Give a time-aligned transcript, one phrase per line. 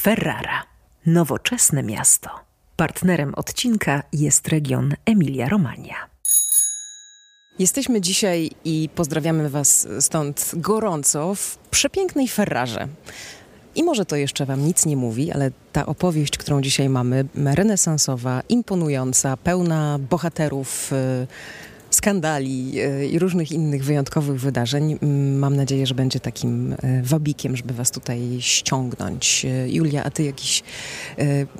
[0.00, 0.62] Ferrara.
[1.06, 2.30] Nowoczesne miasto.
[2.76, 5.94] Partnerem odcinka jest region Emilia-Romagna.
[7.58, 12.88] Jesteśmy dzisiaj i pozdrawiamy Was stąd gorąco w przepięknej Ferrarze.
[13.74, 18.42] I może to jeszcze Wam nic nie mówi, ale ta opowieść, którą dzisiaj mamy, renesansowa,
[18.48, 20.90] imponująca, pełna bohaterów.
[20.92, 21.26] Yy,
[22.00, 24.98] skandali e, i różnych innych wyjątkowych wydarzeń.
[25.38, 29.44] Mam nadzieję, że będzie takim e, wabikiem, żeby was tutaj ściągnąć.
[29.44, 30.62] E, Julia, a ty jakiś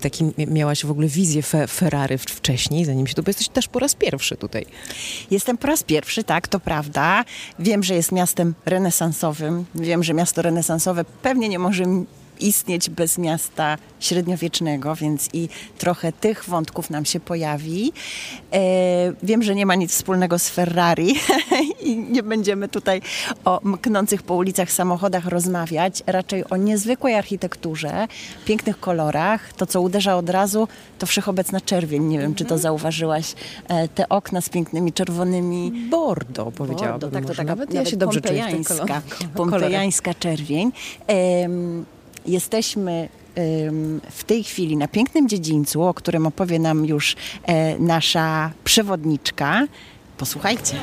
[0.01, 3.79] taki miałaś w ogóle wizję fe Ferrari wcześniej, zanim się tu, bo jesteś też po
[3.79, 4.67] raz pierwszy tutaj.
[5.31, 7.25] Jestem po raz pierwszy, tak, to prawda.
[7.59, 9.65] Wiem, że jest miastem renesansowym.
[9.75, 11.85] Wiem, że miasto renesansowe pewnie nie może
[12.41, 17.93] istnieć bez miasta średniowiecznego, więc i trochę tych wątków nam się pojawi.
[18.53, 18.61] E,
[19.23, 21.15] wiem, że nie ma nic wspólnego z Ferrari
[21.87, 23.03] i nie będziemy tutaj
[23.45, 28.09] o mknących po ulicach samochodach rozmawiać, raczej o niezwykłej architekturze,
[28.45, 29.53] pięknych kolorach.
[29.53, 30.69] To, co uderza od razu,
[30.99, 32.05] to wszechobecna czerwień.
[32.05, 32.61] Nie wiem, czy to mhm.
[32.61, 33.35] zauważyłaś.
[33.69, 35.73] E, te okna z pięknymi czerwonymi...
[35.91, 37.11] Bordo, powiedziałabym.
[37.11, 38.45] Bordo, tak, to taka nawet, ja się dobrze czuję
[39.35, 40.73] pompejańska czerwień.
[42.27, 43.09] Jesteśmy
[44.11, 49.67] w tej chwili na pięknym dziedzińcu, o którym opowie nam już e, nasza przewodniczka.
[50.17, 50.77] Posłuchajcie.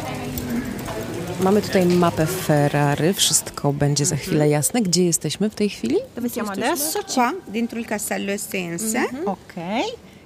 [1.42, 4.52] Mamy tutaj mapę Ferrari, wszystko będzie za chwilę mhm.
[4.52, 4.82] jasne.
[4.82, 5.96] Gdzie jesteśmy w tej chwili?
[6.34, 7.00] Siamo adesso?
[7.14, 9.00] Qua, dentro il castello Estense.
[9.00, 9.28] Mhm.
[9.28, 9.54] Ok.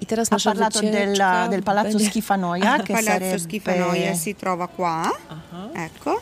[0.01, 2.77] I teraz nasza parlato della, del Palazzo Schifanoia.
[2.77, 3.39] Il Palazzo sarebbe...
[3.39, 5.11] Schifanoia si trova qua.
[5.29, 5.69] Aha.
[5.75, 6.19] Ecco.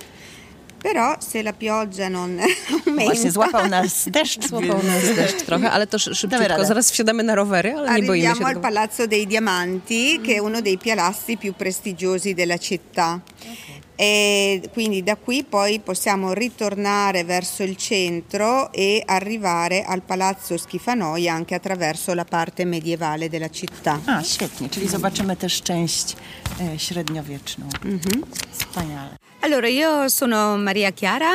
[0.82, 2.40] Però se la pioggia non
[2.72, 3.04] aumenta...
[3.04, 4.48] Właśnie złapał nas deszcz.
[4.48, 6.66] Złapał nas deszcz trochę, ale to szybciutko.
[6.66, 10.40] Zaraz wsiadamy na rowery, ale nie boimy się Arriviamo al Palazzo dei Diamanti, che è
[10.40, 13.20] uno dei palazzi più prestigiosi della città.
[13.40, 13.80] Okay.
[14.02, 21.34] E quindi da qui poi possiamo ritornare verso il centro e arrivare al Palazzo Schifanoia
[21.34, 24.00] anche attraverso la parte medievale della città.
[24.06, 26.16] A, świetnie, czyli zobaczymy też część
[26.60, 27.68] e, średniowieczną.
[27.84, 28.24] Mhm.
[28.52, 29.19] Wspaniale.
[29.42, 31.32] Allora, io sono Maria Chiara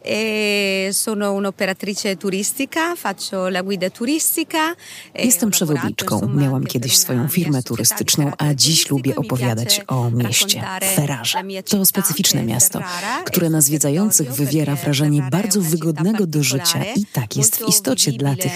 [0.00, 4.74] e sono un'operatrice turistica, faccio la guida turistica.
[5.12, 6.28] E Jestem przewodniczką.
[6.34, 10.62] Miałam kiedyś swoją firmę turystyczną, a dziś lubię opowiadać o mieście,
[10.94, 11.42] Ferrarze.
[11.68, 12.80] To specyficzne miasto,
[13.24, 18.36] które na zwiedzających wywiera wrażenie bardzo wygodnego do życia i tak jest w istocie dla
[18.36, 18.52] tych,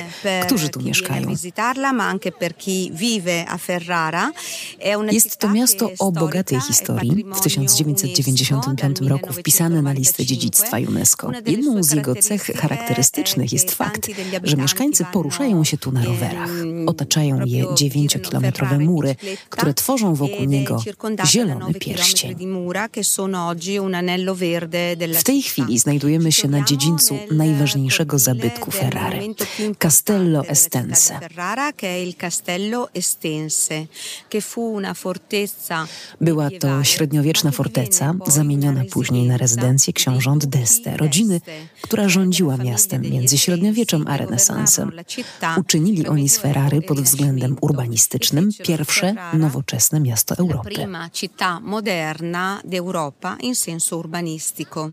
[0.46, 1.34] którzy tu mieszkają.
[5.10, 7.24] Jest to miasto o bogatej historii.
[7.34, 11.30] W 1995 1995 roku wpisany na listę dziedzictwa UNESCO.
[11.46, 14.08] Jedną z jego cech charakterystycznych jest fakt,
[14.44, 16.50] że mieszkańcy poruszają się tu na rowerach.
[16.86, 19.16] Otaczają je dziewięciokilometrowe mury,
[19.50, 20.82] które tworzą wokół niego
[21.26, 22.36] zielony pierścień.
[25.18, 29.34] W tej chwili znajdujemy się na dziedzińcu najważniejszego zabytku Ferrari,
[29.78, 31.20] Castello Estense.
[36.20, 41.40] Była to średniowieczna forteca, zamieniona później na rezydencję książąt d'Este, rodziny,
[41.82, 44.92] która rządziła miastem między średniowieczem a renesansem.
[45.56, 50.70] Uczynili oni z Ferrary pod względem urbanistycznym pierwsze nowoczesne miasto Europy.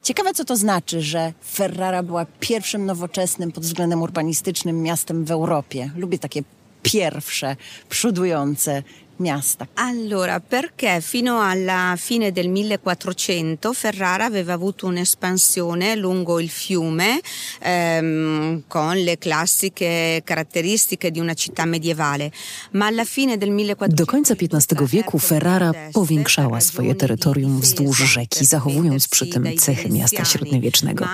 [0.04, 5.92] Ciekawe, co to znaczy, że Ferrara była pierwszym nowoczesnym pod względem urbanistycznym miastem w Europie.
[5.96, 6.44] Lubię takie
[6.84, 7.56] pierwsze,
[7.90, 8.84] przodujące
[9.20, 9.68] miasta.
[9.76, 17.20] Allora, perché fino alla fine del 1400 Ferrara aveva avuto un'espansione lungo il fiume
[17.60, 22.32] ehm, con le classiche caratteristiche di una città medievale,
[22.72, 28.46] ma alla fine del 1400 Do końca XV wieku Ferrara powiększała swoje terytorium wzdłuż rzeki,
[28.46, 31.06] zachowując przy tym cechy miasta średniowiecznego.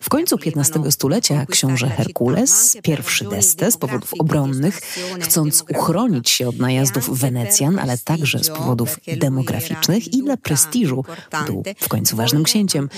[0.00, 4.80] W końcu XV stulecia książę Herkules, pierwszy d'Este z powodów obronnych,
[5.20, 11.04] chcąc uchronić się od najazdów Wenecji, Wenecjan, ale także z powodów demograficznych i dla prestiżu,
[11.46, 12.88] był w końcu ważnym księciem,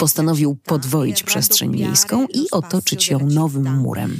[0.00, 4.18] postanowił podwoić przestrzeń miejską i otoczyć ją nowym murem.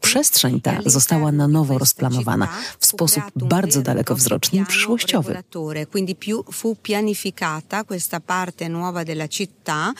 [0.00, 2.48] Przestrzeń ta została na nowo rozplanowana
[2.78, 5.42] w sposób bardzo dalekowzroczny i przyszłościowy.
[5.92, 6.16] Quindi
[6.52, 9.92] fu pianificata questa parte nuova della città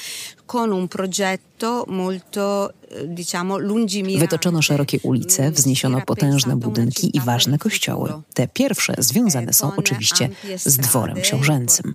[0.47, 2.73] con un progetto molto
[3.05, 3.59] diciamo
[4.19, 8.13] Wytoczono szerokie ulice, wzniesiono potężne budynki i ważne kościoły.
[8.35, 10.29] Te pierwsze związane są oczywiście
[10.65, 11.95] z dworem książęcym.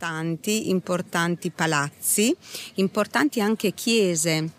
[0.65, 2.35] Importanti palazzi,
[2.77, 4.49] importanti anche chiese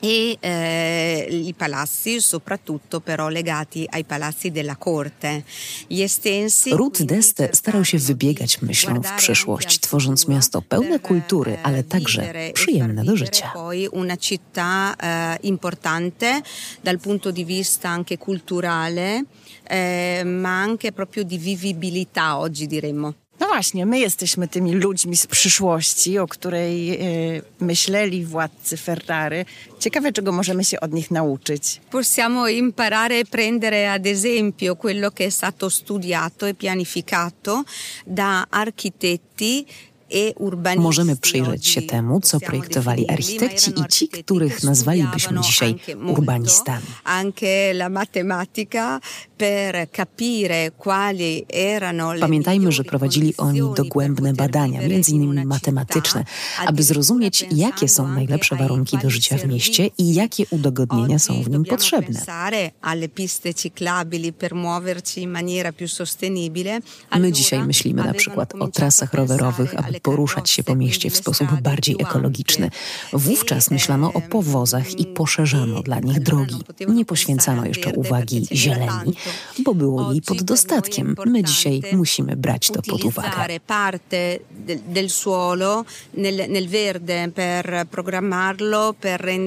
[0.00, 5.44] e eh, i palazzi, soprattutto però legati ai palazzi della corte.
[5.86, 11.82] Gli estensi, Ruth Deste starał się wybiegać myślą w przyszłość, tworząc miasto pełne kultury, ale
[11.82, 13.50] także przyjemne do życia.
[13.54, 16.42] Poi una città eh, importante
[16.82, 19.24] dal punto di vista anche culturale,
[19.68, 23.14] eh, ma anche proprio di vivibilità oggi diremmo.
[23.40, 26.98] No właśnie, my jesteśmy tymi ludźmi z przyszłości, o której e,
[27.60, 29.44] myśleli władcy Ferrari.
[29.78, 31.80] Ciekawe, czego możemy się od nich nauczyć.
[31.90, 37.64] Possiamo imparare e prendere ad esempio quello che è stato studiato e pianificato
[38.06, 39.66] da architetti
[40.76, 45.74] Możemy przyjrzeć się temu, co projektowali architekci i ci, których nazwalibyśmy dzisiaj
[46.06, 46.86] urbanistami.
[52.20, 56.24] Pamiętajmy, że prowadzili oni dogłębne badania, innymi matematyczne,
[56.66, 61.50] aby zrozumieć, jakie są najlepsze warunki do życia w mieście i jakie udogodnienia są w
[61.50, 62.20] nim potrzebne.
[67.18, 71.96] My dzisiaj myślimy na przykład o trasach rowerowych, poruszać się po mieście w sposób bardziej
[71.98, 72.70] ekologiczny.
[73.12, 76.56] Wówczas myślano o powozach i poszerzano dla nich drogi.
[76.88, 79.14] Nie poświęcano jeszcze uwagi zieleni,
[79.64, 81.16] bo było jej pod dostatkiem.
[81.26, 83.30] My dzisiaj musimy brać to pod uwagę.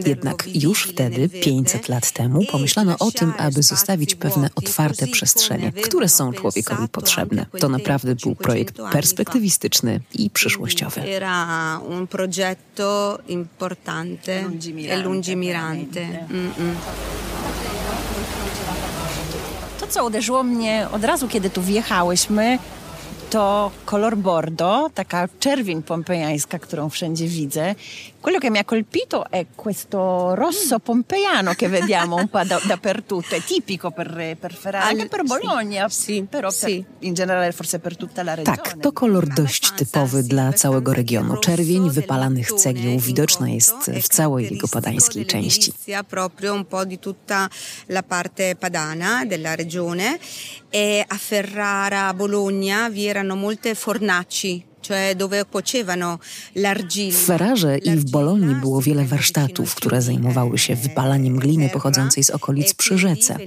[0.06, 6.10] Jednak już wtedy, 500 lat temu, pomyślano o tym, aby zostawić pewne otwarte przestrzenie, które
[6.10, 7.46] są człowiekowi potrzebne.
[7.60, 11.02] To naprawdę był projekt perspektywistyczny i przyszłościowy.
[11.02, 14.46] Era un progetto importante
[14.90, 16.02] e lungimirante.
[19.80, 22.60] To, co uderzyło mnie od razu, kiedy tu wjechałyśmy,
[23.30, 27.76] to kolor bordo, taka czerwień pompejańska, którą wszędzie widzę.
[28.22, 33.36] Quello che mi ha colpito è questo rosso pompeiano che vediamo un po' da, dappertutto,
[33.36, 36.84] è tipico per, per Ferrari, anche per Bologna, sì, però sì.
[36.86, 38.58] Per, in generale forse per tutta la regione.
[38.58, 41.38] Tak, to kolor dość typowy dla całego regionu.
[41.38, 45.74] Czerwień wypalanych cegieł widoczna jest w całej jego padańskiej części.
[46.08, 47.50] proprio un po' di tutta
[47.88, 50.20] la parte padana della regione
[50.70, 54.69] e a Ferrara, a Bologna vi erano molte fornaci
[57.12, 62.30] w Ferrarze i w Bolonii było wiele warsztatów, które zajmowały się wypalaniem gliny pochodzącej z
[62.30, 63.38] okolic przy rzece.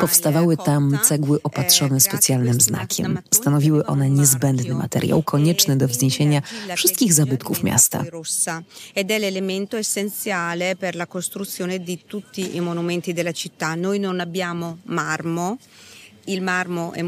[0.00, 3.18] Powstawały tam cegły opatrzone specjalnym znakiem.
[3.30, 6.42] Stanowiły one niezbędny materiał, konieczny do wzniesienia
[6.76, 8.04] wszystkich zabytków miasta.
[10.80, 13.74] Per la costruzione di tutti i monumenti della città.
[13.76, 15.58] Noi non abbiamo marmo,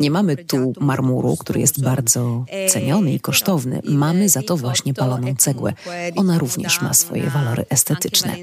[0.00, 3.80] nie mamy tu marmuru, który jest bardzo ceniony i kosztowny.
[3.84, 5.72] Mamy za to właśnie paloną cegłę.
[6.16, 8.36] Ona również ma swoje walory estetyczne.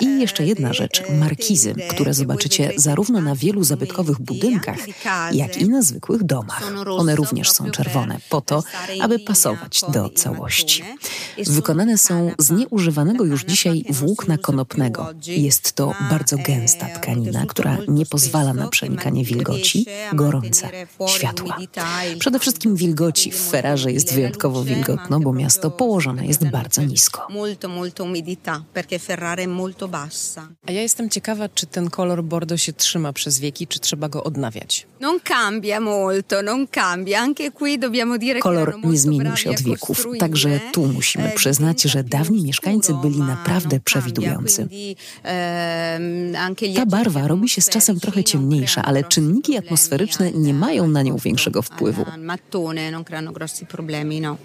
[0.00, 4.78] I eh, jeszcze jedna rzecz, markizy, które zobaczycie zarówno na wielu zabytkowych budynkach,
[5.32, 6.72] jak i na zwykłych domach.
[6.86, 8.62] One również są czerwone, po to,
[9.00, 10.84] aby pasować do całości.
[11.46, 15.08] Wykonane są z nieużywanego już dzisiaj włókna konopnego.
[15.26, 20.68] Jest to bardzo gęsta tkanina, która nie pozwala na przenikanie wilgoci, gorąca,
[21.06, 21.58] światła.
[22.18, 23.32] Przede wszystkim wilgoci.
[23.32, 27.26] W Ferrarze jest wyjątkowo wilgotno, bo miasto położone jest bardzo nisko
[28.72, 30.48] perché Ferrara è molto bassa.
[30.66, 34.24] A ja jestem ciekawa, czy ten kolor bordo się trzyma przez wieki, czy trzeba go
[34.24, 34.86] odnawiać?
[35.00, 37.20] Non cambia molto, non cambia.
[37.20, 41.82] Anche qui dobbiamo dire Kolor nie zmienił się od wieków, także tu musimy eh, przyznać,
[41.82, 44.68] że dawni mieszkańcy byli naprawdę przewidujący.
[45.22, 46.34] Ehm,
[46.74, 51.16] Ta barwa robi się z czasem trochę ciemniejsza, ale czynniki atmosferyczne nie mają na nią
[51.16, 52.04] większego wpływu.
[52.18, 54.36] Mattone non creano grossi problemi, no.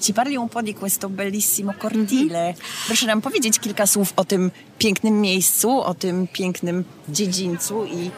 [0.00, 2.54] Ci parli un po' di questo bellissimo cortile.
[2.86, 8.10] Proszę nam powiedzieć kilka słów o tym pięknym miejscu, o tym pięknym dziedzińcu i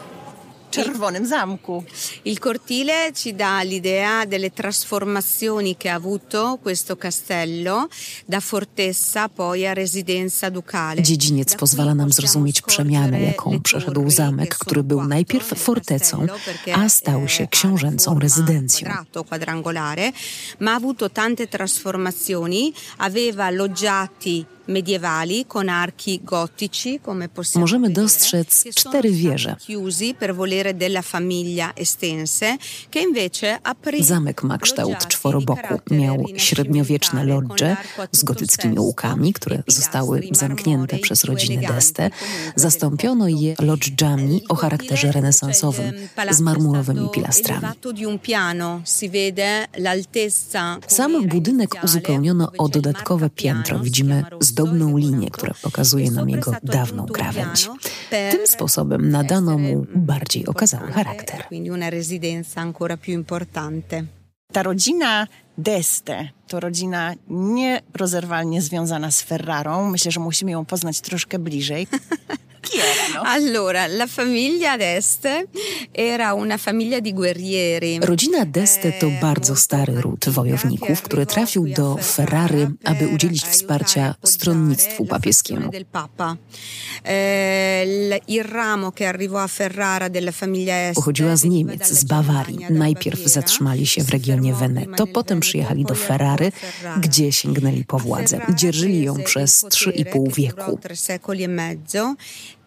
[0.71, 1.83] czerwonym zamku.
[2.25, 7.87] Il cortile ci dà l'idea delle trasformazioni che ha avuto questo castello
[8.25, 11.01] da fortezza poi a residenza ducale.
[11.01, 16.27] Dziedziniec pozwala nam zrozumieć przemianę, jaką przeszedł zamek, który był najpierw fortecą,
[16.73, 18.89] a stał się książęcą rezydencją.
[19.23, 20.11] quadrangolare,
[20.59, 24.45] ma ha avuto tante trasformazioni, aveva loggiati
[27.55, 29.55] Możemy dostrzec cztery wieże.
[33.99, 35.79] Zamek ma kształt czworoboku.
[35.91, 37.77] Miał średniowieczne lodże
[38.11, 42.09] z gotyckimi łukami, które zostały zamknięte przez rodzinę Deste.
[42.55, 45.93] Zastąpiono je lodżami o charakterze renesansowym
[46.31, 47.67] z marmurowymi pilastrami.
[50.87, 53.79] Sam budynek uzupełniono o dodatkowe piętro.
[53.79, 54.23] Widzimy
[54.61, 57.69] zdobną linię, która pokazuje nam jego dawną krawędź.
[58.09, 61.43] Tym sposobem nadano mu bardziej okazały charakter.
[64.53, 65.27] Ta rodzina
[65.57, 69.89] Deste to rodzina nierozerwalnie związana z Ferrarą.
[69.89, 71.87] Myślę, że musimy ją poznać troszkę bliżej.
[72.61, 73.21] Chi erano?
[73.25, 75.47] Allora, la famiglia d'Este
[75.91, 77.99] era una famiglia di guerrieri.
[78.01, 85.05] Rodzina Deste to bardzo stary ród wojowników, który trafił do Ferrary, aby udzielić wsparcia stronnictwu
[85.05, 85.69] papieskiemu.
[85.71, 86.37] del Papa.
[87.03, 92.03] Eh, il- Il ramo che arrivò a Ferrara della famiglia Este Pochodziła z Niemiec, z
[92.03, 92.59] Bawarii.
[92.69, 96.51] Najpierw zatrzymali się w regionie Veneto, potem przyjechali do Ferrary,
[97.01, 98.39] gdzie sięgnęli po władzę.
[98.55, 100.77] Dzierżyli ją przez il trzy i potere, pół che durò wieku.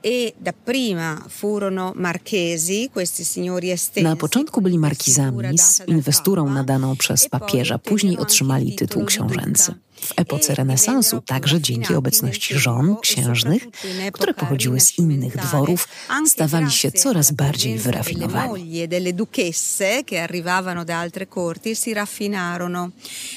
[0.05, 4.09] E dapprima furono marchesi, questi signori estensi.
[4.09, 7.79] Na początku byli markizami z inwesturą nadaną przez e papieża.
[7.79, 9.75] Później otrzymali tytuł książęcy.
[10.01, 13.67] W epoce E renesansu także dzięki obecności żon, e księżnych,
[14.13, 15.89] które pochodziły z innych dworów,
[16.27, 18.71] stawali się coraz bardziej wyrafinowani.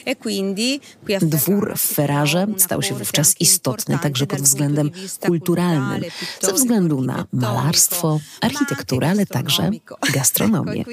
[0.06, 4.92] e e Dwór w Ferrarze stał się wówczas istotny także pod względem
[5.26, 6.02] kulturalnym,
[6.42, 9.98] ze względu na malarstwo, ma architekturę, ale także gastronomico.
[10.14, 10.86] gastronomię.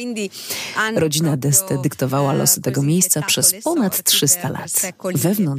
[0.94, 4.71] Rodzina Deste dyktowała losy tego miejsca przez le ponad sorti 300 per lat.
[4.83, 4.92] e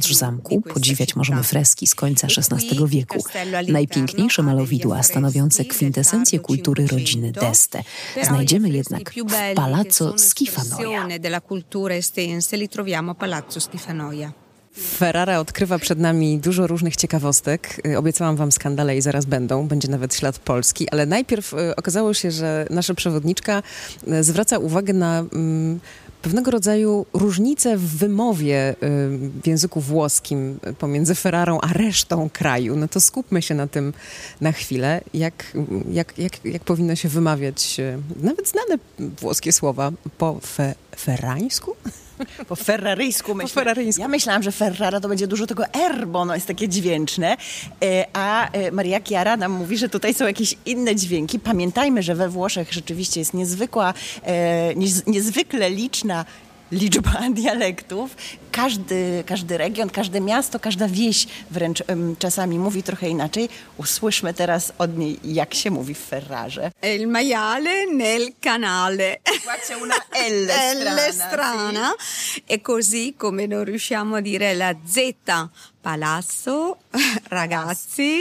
[0.06, 3.24] Wewnątrz zamku podziwiać możemy freski z końca XVI wieku.
[3.68, 7.82] Najpiękniejsze malowidła stanowiące kwintesencję kultury rodziny 500, Deste.
[8.22, 11.08] Znajdziemy jednak w Palazzo Schifanoia.
[14.78, 17.86] Ferrara odkrywa przed nami dużo różnych ciekawostek.
[17.86, 19.68] Y, Obiecałam wam skandale i zaraz będą.
[19.68, 20.88] Będzie nawet ślad Polski.
[20.90, 23.62] Ale najpierw y, okazało się, że nasza przewodniczka
[24.08, 25.80] y, zwraca uwagę na mm,
[26.22, 28.76] pewnego rodzaju różnice w wymowie y,
[29.42, 32.76] w języku włoskim pomiędzy Ferrarą a resztą kraju.
[32.76, 33.92] No to skupmy się na tym
[34.40, 35.00] na chwilę.
[35.14, 35.56] Jak,
[35.90, 38.78] jak, jak, jak powinno się wymawiać y, nawet znane
[39.20, 41.76] włoskie słowa po fe, ferrańsku?
[42.48, 43.54] Po ferraryjsku myślę.
[43.54, 44.02] ferraryjsku.
[44.02, 47.36] Ja myślałam, że Ferrara to będzie dużo tego R, bo ono jest takie dźwięczne.
[47.84, 51.38] E, A e, Maria Chiara nam mówi, że tutaj są jakieś inne dźwięki.
[51.38, 56.24] Pamiętajmy, że we Włoszech rzeczywiście jest niezwykła, e, niez- niezwykle liczna
[56.72, 58.16] liczba dialektów.
[58.52, 61.82] Każdy, każdy region, każde miasto, każda wieś wręcz
[62.18, 63.48] czasami mówi trochę inaczej.
[63.76, 66.70] Usłyszmy teraz od niej, jak się mówi w Ferrarze.
[66.96, 69.16] Il maiale nel canale.
[69.44, 71.94] Qua c'è una L strana, L strana.
[72.48, 75.12] E così come non riusciamo a dire la Z,
[75.86, 76.76] palazzo,
[77.38, 78.20] ragazzi.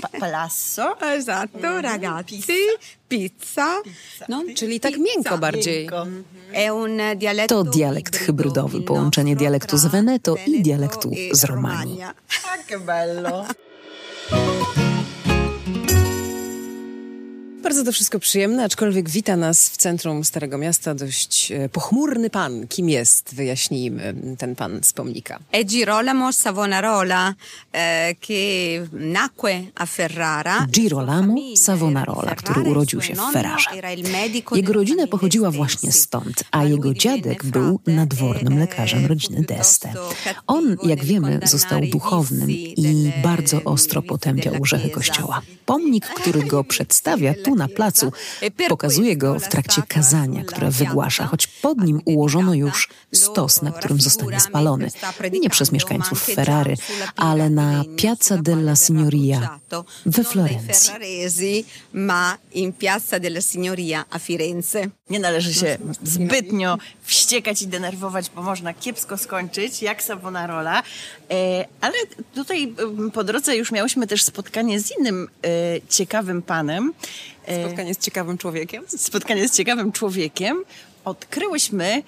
[0.00, 0.96] Pa- Palazzo.
[1.18, 2.42] Esatto, ragazzi,
[3.08, 3.82] pizza.
[4.28, 4.42] no?
[4.54, 5.78] Czyli tak miękko bardziej.
[5.78, 6.06] Miękko.
[6.52, 11.44] È un dialetto To dialekt ibrido, hybrydowy, połączenie dialektu z Veneto i dialektu e z
[11.44, 12.02] Romanii.
[12.02, 13.44] Ah, che bello.
[17.62, 22.66] Bardzo to wszystko przyjemne, aczkolwiek wita nas w centrum Starego Miasta dość e, pochmurny pan.
[22.68, 23.34] Kim jest?
[23.34, 25.38] Wyjaśnijmy ten pan z pomnika.
[25.52, 27.34] È Girolamo Savonarola
[27.72, 30.66] eh, che nacque a Ferrara.
[30.70, 33.70] Girolamo Savonarola, który urodził się w Ferrarze.
[34.52, 39.92] Jego rodzina pochodziła właśnie stąd, a jego dziadek był nadwornym lekarzem rodziny Deste.
[40.46, 45.42] On, jak wiemy, został duchownym i bardzo ostro potępiał grzechy Kościoła.
[45.66, 48.12] Pomnik, który go przedstawia tu na placu,
[48.68, 54.00] pokazuje go w trakcie kazania, które wygłasza, choć pod nim ułożono już stos, na którym
[54.00, 54.90] zostanie spalony.
[55.42, 56.74] Nie przez mieszkańców Ferrary,
[57.16, 59.60] ale na Piazza della Signoria
[60.06, 60.92] we Florencji.
[61.92, 64.90] Ma in Piazza della Signoria a Firenze.
[65.10, 70.82] Nie należy się zbytnio wściekać i denerwować, bo można kiepsko skończyć, jak Savonarola.
[71.30, 71.94] E, ale
[72.34, 72.74] tutaj
[73.12, 75.48] po drodze już miałyśmy też spotkanie z innym e,
[75.88, 76.92] ciekawym panem.
[77.46, 78.84] E, Spotkanie z ciekawym człowiekiem.
[78.88, 80.64] spotkanie z ciekawym człowiekiem.
[81.04, 82.02] Odkryłyśmy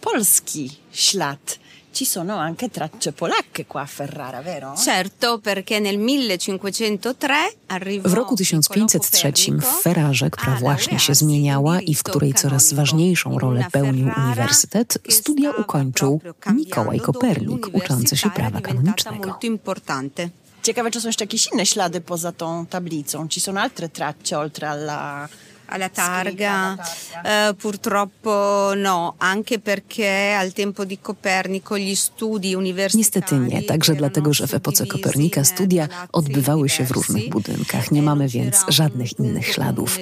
[0.00, 1.58] polski ślad.
[1.96, 4.74] Ci sono anche tracce polacche qua a Ferrara, vero?
[4.76, 7.34] Certo, perché nel 1503
[7.68, 13.38] arrivò W roku 1503 w Ferrarze, która właśnie się zmieniała i w której coraz ważniejszą
[13.38, 16.20] rolę pełnił uniwersytet, studia ukończył
[16.52, 19.38] Mikołaj Kopernik, uczący się prawa kanonicznego.
[20.62, 23.28] Ciekawe, czy są jeszcze jakieś inne ślady poza tą tablicą.
[23.28, 25.28] Ci są altre tracce oltre alla
[25.66, 26.76] alla targa.
[27.24, 32.98] Eh, purtroppo no, anche perché al tempo di Copernico gli studi universitari...
[32.98, 37.90] Niestety nie, także dlatego, że w epoce Kopernika studia odbywały się w różnych budynkach.
[37.90, 39.98] Nie mamy więc żadnych innych śladów.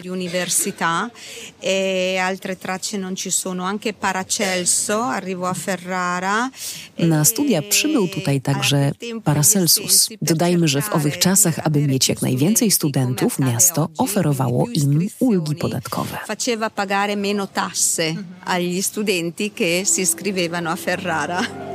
[1.62, 3.64] E altre tracce non ci sono.
[3.64, 6.50] Anche Paracelso arrivò a Ferrara.
[6.99, 8.92] Na e studia przybył tutaj także
[9.25, 10.09] Paracelsus.
[10.23, 16.23] Dodajmy, że w owych czasach, aby mieć jak najwięcej studentów, miasto oferowało im ulgi podatkowe.
[16.25, 21.74] Faceva pagare meno tasse agli studenti che si iscrivevano a Ferrara.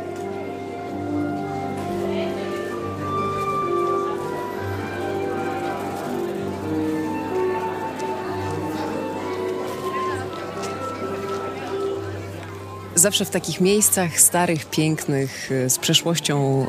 [12.99, 16.65] Zawsze w takich miejscach starych, pięknych, e, z przeszłością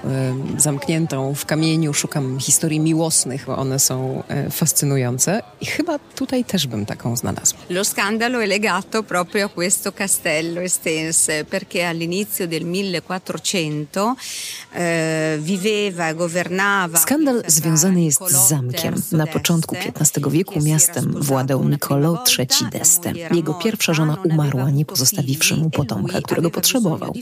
[0.57, 6.45] y, zamkniętą w kamieniu szukam historii miłosnych, bo one są y, fascynujące i chyba tutaj
[6.45, 7.59] też bym taką znalazła.
[7.71, 14.15] Lo scandalo è legato proprio a questo castello Estense perché all'inizio del 1400
[14.73, 18.95] eh, viveva e governava Skandal związany jest z zamkiem.
[19.13, 23.35] Na początku XV wieku miastem władał Niccolo III d'Este.
[23.35, 27.13] Jego pierwsza żona umarła, nie pozostawiwszy mu potomka którego potrzebował.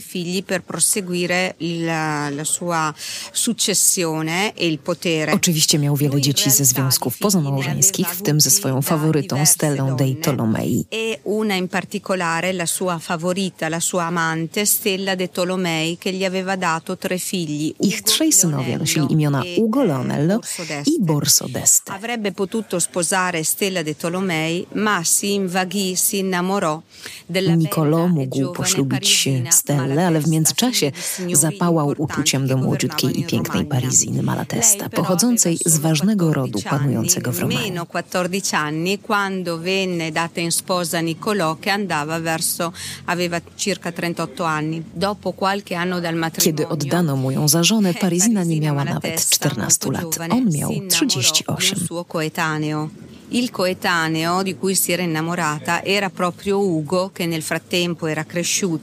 [5.05, 10.15] E Oczywiście miał wiele dzieci ze związków pozamałżeńskich, w tym ze swoją faworytą Stellą dei
[10.15, 10.85] Tolomei.
[10.91, 16.25] E una in particolare la sua favorita, la sua amante Stella de Tolomei, che gli
[16.25, 17.73] aveva dato tre figli.
[17.79, 20.39] Ich trzej synowie nosili imiona e, Ugo Leonello
[20.85, 21.91] i Borso d'Este.
[21.91, 26.81] Avrebbe potuto sposare Stella de Tolomei, ma si invaghì, si innamorò
[27.25, 30.91] della Niccolò mógł poślubić lubić Stellę, ale w międzyczasie
[31.33, 37.81] zapałał uczuciem do młodziutkiej i pięknej Pariziny Malatesta, pochodzącej z ważnego rodu panującego w Romanie.
[37.89, 42.73] 14 anni quando venne data in sposa Niccolò che andava verso
[43.05, 44.83] aveva circa 38 anni.
[44.93, 49.29] Dopo qualche anno dal matrimonio Kiedy oddano mu ją za żonę, Parizina nie miała nawet
[49.29, 50.19] 14 lat.
[50.29, 52.89] On miał 38.
[53.31, 58.78] Il coetaneo di cui si era innamorata era proprio Ugo, che nel frattempo era cresciuto.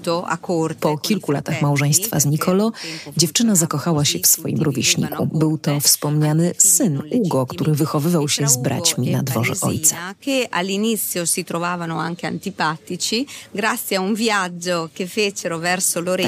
[0.81, 2.73] Po kilku latach małżeństwa z Nicolo,
[3.17, 5.27] dziewczyna zakochała się w swoim rówieśniku.
[5.27, 9.97] Był to wspomniany syn Ugo, który wychowywał się z braćmi na dworze ojca.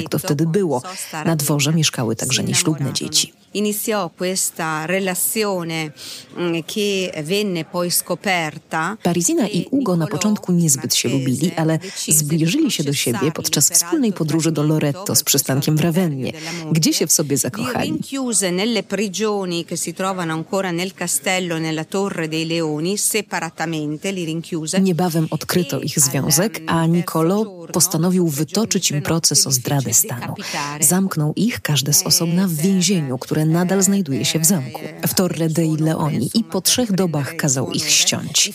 [0.01, 0.81] Tak to wtedy było.
[1.25, 5.93] Na dworze mieszkały także nieślubne dzieci iniziò questa relazione
[6.37, 8.97] mm, che venne poi scoperta.
[9.03, 14.13] Parizina i Ugo na początku niezbyt się lubili, ale zbliżyli się do siebie podczas wspólnej
[14.13, 16.33] podróży do Loretto z przystankiem w Ravennie,
[16.71, 17.91] gdzie się w sobie zakochali.
[17.91, 24.25] Rinchiuse nelle prigioni che si trovano ancora nel castello nella Torre dei Leoni separatamente li
[24.25, 24.81] rinchiuse.
[24.81, 30.33] Niebawem odkryto ich związek, a Nicolo postanowił wytoczyć im proces o zdradę stanu.
[30.79, 35.13] Zamknął ich, każde z osobna, w więzieniu, które które nadal znajduje się w zamku, w
[35.13, 38.51] Torre dei Leoni i po trzech dobach kazał ich ściąć.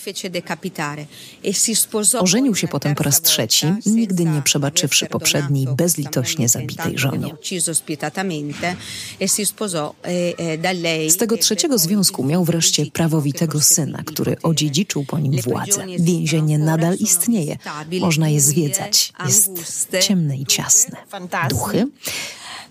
[2.19, 7.35] Ożenił się potem po raz trzeci, nigdy nie przebaczywszy poprzedniej bezlitośnie zabitej żonie.
[11.09, 15.85] Z tego trzeciego związku miał wreszcie prawowitego syna, który odziedziczył po nim władzę.
[15.99, 17.57] Więzienie nadal istnieje,
[18.01, 19.13] można je zwiedzać.
[19.25, 19.51] Jest
[20.01, 20.97] ciemne i ciasne.
[21.49, 21.87] Duchy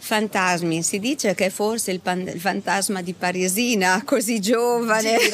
[0.04, 0.82] fantasmi.
[0.82, 5.16] Si dice che forse il, pan, il fantasma di Parisina, così giovane.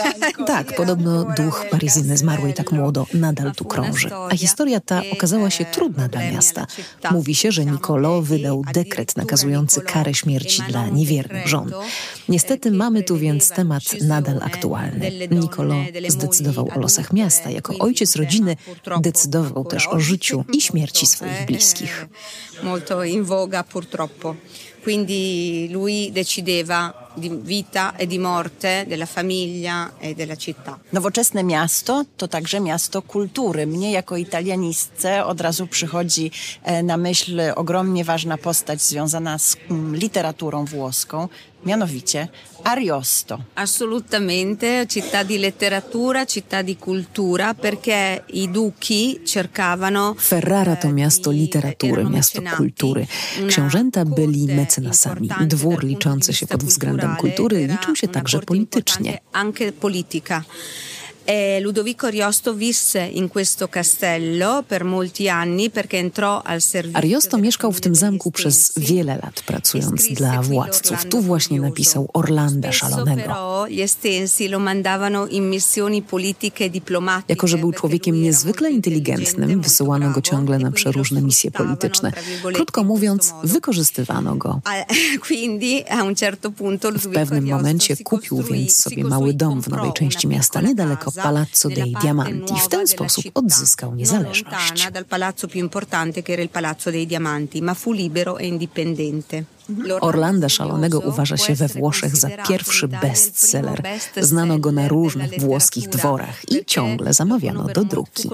[0.46, 4.08] Tak, podobno duch Paryzyny zmarłej tak młodo nadal tu krąży.
[4.30, 6.66] A historia ta okazała się trudna dla miasta.
[7.10, 11.72] Mówi się, że Niccolò wydał dekret nakazujący karę śmierci dla niewiernych żon.
[12.28, 15.10] Niestety mamy tu więc temat nadal aktualny.
[15.30, 17.50] Niccolò zdecydował o losach miasta.
[17.50, 18.56] Jako ojciec rodziny
[19.00, 22.06] decydował też o życiu i śmierci swoich bliskich.
[22.62, 24.34] Molto in voga purtroppo.
[24.82, 30.78] Quindi lui decideva di vita e di morte della famiglia e della città.
[30.90, 33.66] Nowoczesne miasto to także miasto kultury.
[33.66, 36.30] Mnie jako italianistce od razu przychodzi
[36.62, 41.28] e, na myśl ogromnie ważna postać związana z mm, literaturą włoską,
[41.62, 42.28] mianowicie
[42.62, 43.44] Ariosto.
[43.54, 50.14] Assolutamente, città di letteratura, città di cultura, perché i duchi cercavano...
[50.18, 53.06] Ferrara to miasto literatury, miasto kultury.
[53.46, 55.28] Książęta byli mecenasami.
[55.46, 59.20] Dwór liczący się pod względem kultury liczył się także politycznie.
[59.32, 60.44] Anche politica.
[61.24, 66.98] E Ludovico Ariosto visse in questo castello per molti anni perché entrò al servizio.
[66.98, 71.04] Ariosto mieszkał w tym zamku przez wiele lat, pracując dla władców.
[71.04, 73.66] Tu właśnie napisał Orlanda Szalonego.
[77.28, 82.12] Jako, że był człowiekiem niezwykle inteligentnym, wysyłano go ciągle na przeróżne misje polityczne.
[82.54, 84.60] Krótko mówiąc, wykorzystywano go.
[86.98, 91.94] W pewnym momencie kupił więc sobie mały dom w nowej części miasta, niedaleko Palazzo dei
[92.02, 92.54] Diamanti.
[92.60, 94.88] W ten sposób odzyskał niezależność.
[100.00, 103.82] Orlanda Szalonego uważa się we Włoszech za pierwszy bestseller.
[104.16, 108.28] Znano go na różnych włoskich dworach i ciągle zamawiano do druki.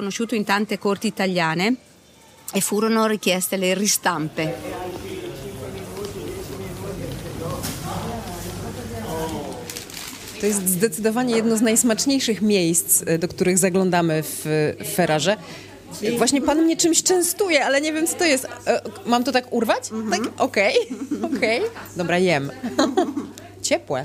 [2.53, 4.53] e furono richieste le ristampe.
[10.47, 14.41] To jest zdecydowanie jedno z najsmaczniejszych miejsc, e, do których zaglądamy w,
[14.85, 15.37] w Ferrarze.
[16.19, 18.47] Właśnie pan mnie czymś częstuje, ale nie wiem co to jest.
[18.67, 19.91] E, Mam to tak urwać?
[20.11, 20.21] Tak?
[20.39, 20.75] Okej,
[21.37, 21.61] okej.
[21.97, 22.51] Dobra, jem.
[23.63, 24.05] Ciepłe.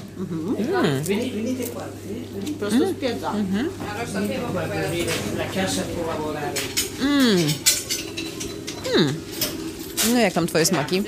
[8.97, 9.13] Mm.
[10.13, 11.03] No jak tam twoje smaki?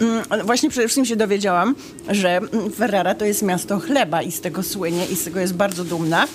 [0.00, 1.74] Mm, Właśnie przede wszystkim się dowiedziałam,
[2.08, 5.54] że mm, Ferrara to jest miasto chleba i z tego słynie i z tego jest
[5.54, 6.26] bardzo dumna.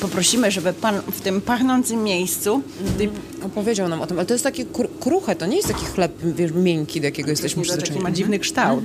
[0.00, 2.62] Poprosimy, żeby pan w tym pachnącym miejscu
[2.98, 3.10] tej
[3.46, 6.12] Opowiedział nam o tym, ale to jest takie kru- kruche, to nie jest taki chleb
[6.36, 8.02] wiesz, miękki, do jakiego jesteśmy taki przyzwyczajeni.
[8.04, 8.84] ma dziwny kształt.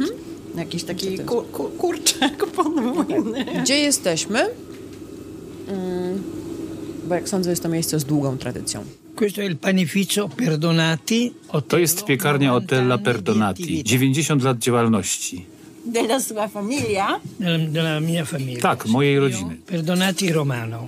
[0.57, 3.45] Jakiś taki ku, ku, kurczak podwójny.
[3.63, 4.39] Gdzie jesteśmy?
[5.67, 6.23] Mm,
[7.07, 8.83] Bo jak sądzę, jest to miejsce z długą tradycją.
[11.67, 13.83] To jest piekarnia Otella Perdonati.
[13.83, 15.45] 90 lat działalności.
[15.85, 17.19] Della sua famiglia.
[17.39, 18.61] Della, mia famiglia.
[18.61, 19.57] Tak, mojej rodziny.
[19.65, 20.87] Perdonati Romano.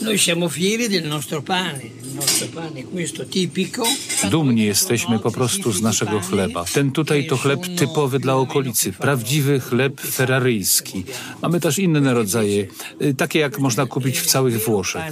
[0.00, 3.84] Noi siamo fieri del nostro pane, il nostro pane questo tipico.
[4.28, 6.64] Dumni jesteśmy po prostu z naszego chleba.
[6.64, 11.04] Ten tutaj to chleb typowy dla okolicy, prawdziwy chleb ferraryjski.
[11.42, 12.66] Mamy też inne rodzaje,
[13.02, 15.02] y, takie jak można kupić w całych Włoszech.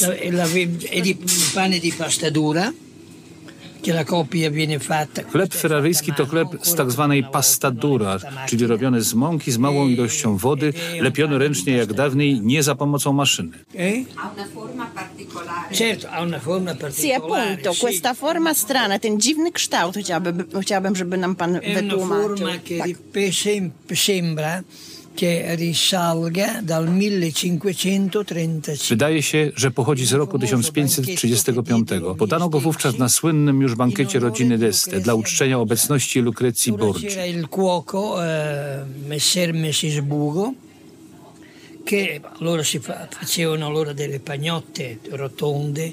[0.00, 0.46] La- la-
[0.90, 1.16] È di
[1.54, 2.72] pane di pasta dura.
[5.30, 9.88] Chleb ferraryjski to chleb z tak zwanej pasta dura, czyli robiony z mąki z małą
[9.88, 13.58] ilością wody, lepiony ręcznie jak dawniej, nie za pomocą maszyny.
[13.74, 14.06] Eh?
[16.92, 22.36] Sì, appunto, questa forma strana, ten dziwny kształt chciałabym, chciałabym żeby nam pan wytłumaczył.
[22.36, 24.64] forma che Tak.
[25.14, 28.88] Ri- sem- sembra che risalga dal 1535.
[28.88, 31.88] Wydaje się, że pochodzi z roku 1535.
[32.18, 37.06] Podano go wówczas na słynnym już bankiecie rodziny d'Este dla uczczenia obecności Lucrecji Borgi.
[37.06, 37.12] Eh,
[41.84, 45.92] che allora si fa- facevano allora delle pagnotte rotonde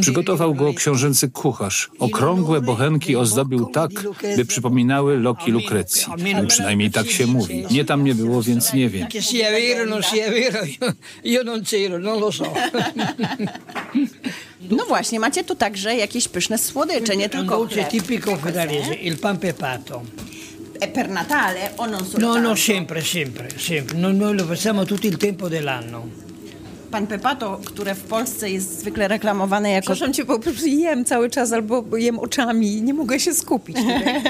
[0.00, 1.90] Przygotował go książęcy kucharz.
[1.98, 3.90] Okrągłe bochenki ozdobił tak,
[4.36, 6.06] by przypominały loki Lukrecji.
[6.48, 7.64] Przynajmniej tak się mówi.
[7.70, 9.08] Nie tam nie było, więc nie wiem.
[9.08, 10.92] che sia vero o non sia vero io,
[11.24, 12.44] io non c'ero non lo so
[14.70, 17.88] No właśnie, macie tu także jakieś pyszne słodycze, nie tylko chleb.
[17.90, 20.02] tipico ferrarese il pan pepato
[20.80, 22.40] E per Natale o non no soltanto?
[22.40, 26.08] no sempre sempre sempre No- noi lo facciamo tutto il tempo dell'anno
[26.90, 31.04] Pan Pepato, które w Polsce jest zwykle reklamowane jako Proszę cię, bo po prostu jem
[31.04, 33.76] cały czas albo jem oczami i nie mogę się skupić.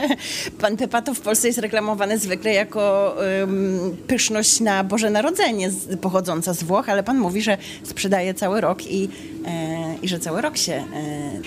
[0.61, 6.55] Pan Pepato w Polsce jest reklamowany zwykle jako ym, pyszność na Boże Narodzenie z, pochodząca
[6.55, 9.09] z Włoch, ale pan mówi, że sprzedaje cały rok i,
[9.47, 10.85] e, i że cały rok się e,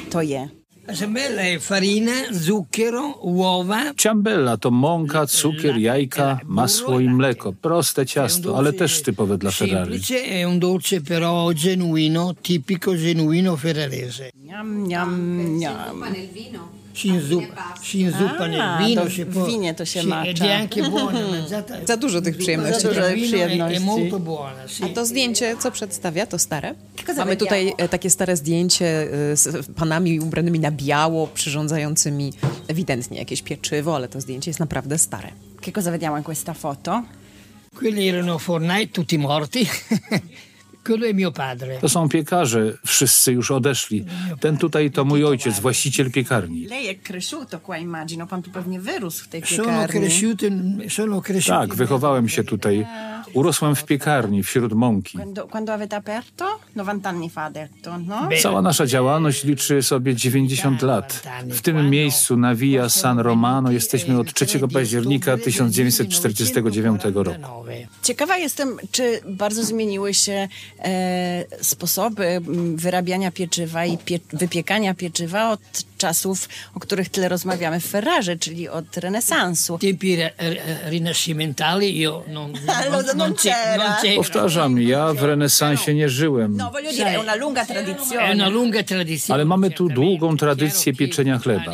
[0.10, 0.61] to je.
[0.86, 7.54] La sembella è farina zucchero uova Ciambella to mąka, cukier, jajka, masło i mleko.
[7.54, 10.00] Proste ciasto, ale też typowe dla Ferrari.
[10.00, 16.04] semplice è un dolce però genuino tipico genuino ferrarese Niam, niam, niam.
[16.92, 17.42] Nel vino.
[17.42, 21.98] si inzuppa, si inzuppa Ah, nel vino to si w winie to się mangiata Za
[21.98, 22.82] dużo tych przyjemności.
[22.82, 24.84] Za dużo przyjemności.
[24.84, 26.76] A to zdjęcie, co przedstawia, to stare?
[27.18, 28.86] Mamy tutaj e, takie stare zdjęcie
[29.32, 32.34] e, z panami ubranymi na biało, przyrządzającymi
[32.68, 35.32] ewidentnie jakieś pieczywo, ale to zdjęcie jest naprawdę stare.
[35.62, 37.04] Che cosa vediamo in questa foto?
[37.76, 39.68] Quelli erano fornai tutti morti.
[41.82, 44.06] To są piekarze, wszyscy już odeszli.
[44.40, 46.68] Ten tutaj to mój ojciec, właściciel piekarni.
[48.30, 50.80] Pan tu pewnie wyrósł w tej piekarni.
[51.48, 52.86] Tak, wychowałem się tutaj.
[53.34, 55.18] Urosłem w piekarni, wśród mąki.
[55.18, 56.60] Quando, quando avete aperto?
[56.76, 58.30] 90 anni fa, ha detto, no?
[58.42, 61.24] Cała nasza działalność liczy sobie 90 lat.
[61.50, 67.32] W tym miejscu na Via San Romano jesteśmy od 3 października 1949 roku.
[68.04, 70.48] Ciekawa jestem, czy bardzo zmieniły się
[71.62, 75.60] sposoby m, wyrabiania pieczywa i pie, wypiekania pieczywa od
[75.98, 79.78] czasów, o których tyle rozmawiamy w Ferrarze, czyli od renesansu.
[79.78, 82.52] tempi re- re- rinascimentali io non,
[82.92, 83.98] Lo- non non, non c'era.
[84.16, 86.58] Powtarzam, ja w renesansie nie żyłem.
[86.58, 88.50] No, voglio dire, è una lunga È una tradizione.
[88.50, 89.34] lunga tradizione.
[89.34, 91.74] Ale mamy tu długą tradycję pieczenia chleba.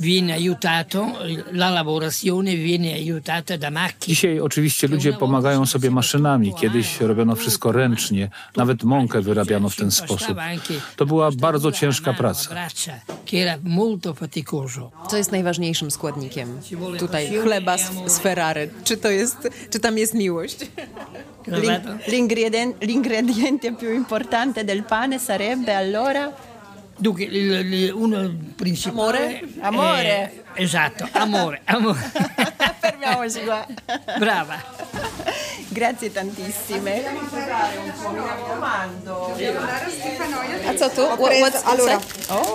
[0.00, 1.12] Viene aiutato,
[1.52, 4.06] la lavorazione viene aiutata da macchine.
[4.14, 6.54] Dzisiaj oczywiście ludzie pomagają sobie maszynami.
[6.60, 10.38] Kiedyś robiono wszystko ręcznie, nawet mąkę wyrabiano w ten sposób.
[10.96, 12.54] To była bardzo ciężka praca.
[15.08, 16.60] Co jest najważniejszym składnikiem
[16.98, 18.70] tutaj chleba z, z Ferrary?
[18.84, 20.56] Czy to jest, czy tam jest miłość?
[21.46, 26.32] L'in- l'ingrediente, l'ingrediente più importante del pane sarebbe allora
[26.98, 29.40] Dunque, il- il- uno principale...
[29.60, 29.60] Amore?
[29.60, 30.02] Amore.
[30.02, 31.98] è- esatto, amore, amore.
[32.80, 33.66] Fermiamoci qua.
[34.18, 34.62] Brava.
[35.68, 37.04] Grazie tantissime.
[40.64, 41.00] A co tu?
[41.02, 42.00] Ho preso- allora,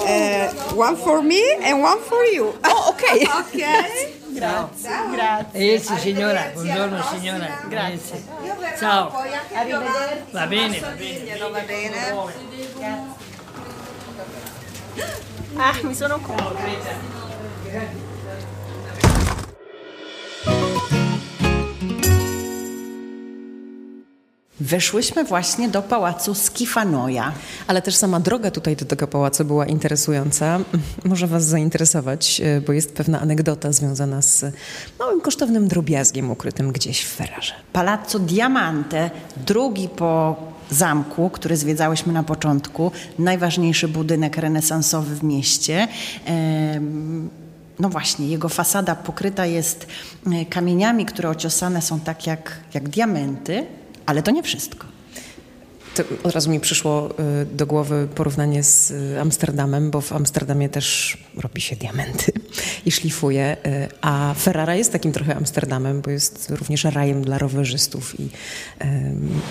[0.05, 2.47] eh, one for me and one for you.
[2.47, 3.27] O, okej.
[3.29, 4.19] Ok.
[4.33, 5.75] Grazie, grazie.
[5.75, 7.59] Grazie signora, buongiorno signora.
[7.67, 8.23] Grazie.
[8.79, 9.11] Ciao.
[9.53, 10.31] Arrivederci.
[10.31, 11.37] Va bene, va bene.
[11.37, 13.29] Va bene.
[15.59, 16.55] Ah, mi sono commossa.
[24.59, 27.33] Weszłyśmy właśnie do pałacu Skifanoja.
[27.67, 30.59] Ale też sama droga tutaj do tego pałacu była interesująca.
[31.05, 34.45] Może Was zainteresować, e, bo jest pewna anegdota związana z
[34.99, 37.53] małym kosztownym drobiazgiem ukrytym gdzieś w Ferrarze.
[37.73, 39.09] Palazzo Diamante,
[39.47, 40.35] drugi po
[40.71, 45.87] zamku, który zwiedzałyśmy na początku, najważniejszy budynek renesansowy w mieście.
[47.79, 49.87] No właśnie, jego fasada pokryta jest
[50.33, 53.65] e, kamieniami, które ociosane są tak jak, jak diamenty,
[54.05, 54.90] ale to nie wszystko.
[55.95, 57.09] To od razu mi przyszło
[57.41, 62.31] y, do głowy porównanie z y, Amsterdamem, bo w Amsterdamie też robi się diamenty
[62.85, 68.19] i szlifuje, y, a Ferrara jest takim trochę Amsterdamem, bo jest również rajem dla rowerzystów
[68.19, 68.29] i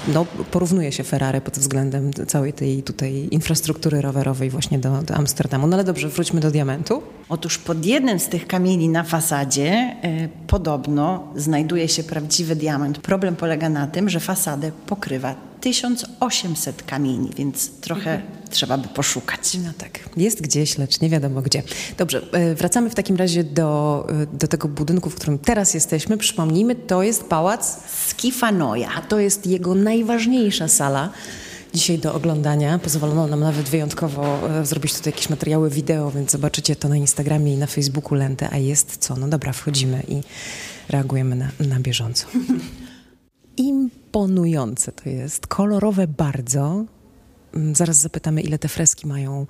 [0.08, 5.66] no, porównuje się Ferrari pod względem całej tej tutaj infrastruktury rowerowej właśnie do, do Amsterdamu.
[5.66, 7.02] No ale dobrze, wróćmy do diamentu.
[7.28, 12.98] Otóż pod jednym z tych kamieni na fasadzie e, podobno znajduje się prawdziwy diament.
[12.98, 19.58] Problem polega na tym, że fasadę pokrywa 1800 kamieni, więc trochę trzeba by poszukać.
[19.64, 21.62] No tak, jest gdzieś, lecz nie wiadomo gdzie.
[21.98, 26.18] Dobrze, e, wracamy w takim razie do, e, do tego budynku, w którym teraz jesteśmy.
[26.18, 28.88] Przypomnijmy, to jest pałac Skifanoja.
[28.96, 31.10] A to jest jego najważniejsza sala
[31.74, 32.78] dzisiaj do oglądania.
[32.78, 37.54] Pozwolono nam nawet wyjątkowo e, zrobić tutaj jakieś materiały wideo, więc zobaczycie to na Instagramie
[37.54, 38.48] i na Facebooku Lentę.
[38.52, 39.16] A jest co?
[39.16, 40.20] No dobra, wchodzimy i
[40.88, 42.26] reagujemy na, na bieżąco.
[44.14, 46.84] Imponujące to jest, kolorowe bardzo.
[47.54, 49.46] Mm, Zaraz zapytamy, ile te freski mają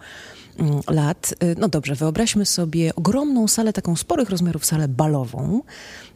[0.59, 1.35] mm, lat.
[1.45, 5.63] Y, No dobrze, wyobraźmy sobie ogromną salę, taką sporych rozmiarów salę balową,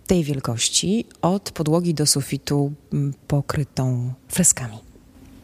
[0.06, 4.78] tej wielkości, od podłogi do sufitu mm, pokrytą freskami.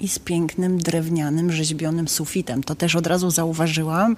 [0.00, 2.62] I z pięknym drewnianym, rzeźbionym sufitem.
[2.62, 4.16] To też od razu zauważyłam,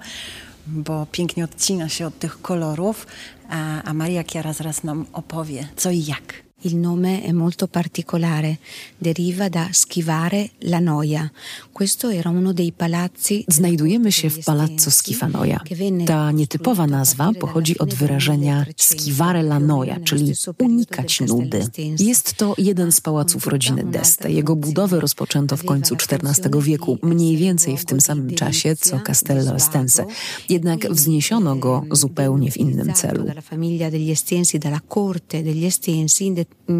[0.67, 3.07] bo pięknie odcina się od tych kolorów,
[3.49, 6.43] a, Maria Chiara zaraz nam opowie, co i jak.
[6.65, 8.57] Il nome è molto particolare,
[8.97, 11.31] deriva da schivare la noia.
[11.71, 15.59] Questo era uno dei palazzi Znajdujemy się w Palazzo Schifanoja.
[16.05, 21.67] Ta nietypowa nazwa pochodzi od wyrażenia schivare la noia, czyli unikać nudy.
[21.99, 24.29] Jest to jeden z pałaców rodziny d'Este.
[24.29, 29.55] Jego budowę rozpoczęto w końcu XIV wieku, mniej więcej w tym samym czasie co Castello
[29.55, 30.05] Estense.
[30.49, 33.25] Jednak wzniesiono go zupełnie w innym celu.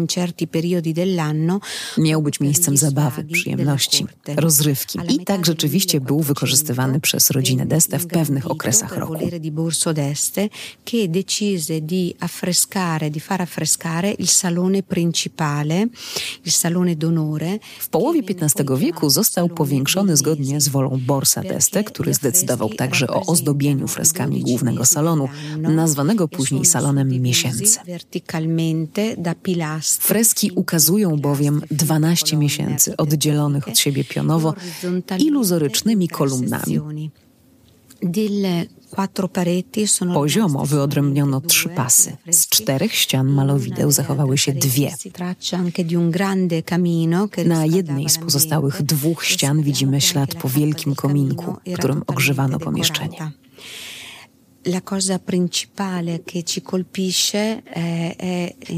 [0.08, 1.60] Certi periodi dell'anno.
[1.98, 4.06] Miał być miejscem zabawy, przyjemności,
[4.36, 9.14] rozrywki i tak rzeczywiście był wykorzystywany przez rodzinę d'Este w pewnych okresach roku.
[10.84, 15.88] che decise di affrescare, di far affrescare il salone principale,
[16.44, 17.58] il salone d'onore.
[17.80, 23.20] W połowie XV wieku został powiększony zgodnie z wolą Borsa d'Este, który zdecydował także o
[23.26, 27.78] ozdobieniu freskami głównego salonu, nazwanego później salonem Miesięcy.
[27.86, 29.63] verticalmente da pilastri
[30.00, 34.54] Freski ukazują bowiem 12 miesięcy oddzielonych od siebie pionowo
[35.18, 36.80] iluzorycznymi kolumnami.
[40.14, 42.16] Poziomo wyodrębniono trzy pasy.
[42.30, 44.94] Z czterech ścian malowideł zachowały się dwie.
[47.44, 53.30] Na jednej z pozostałych dwóch ścian widzimy ślad po wielkim kominku, którym ogrzewano pomieszczenie.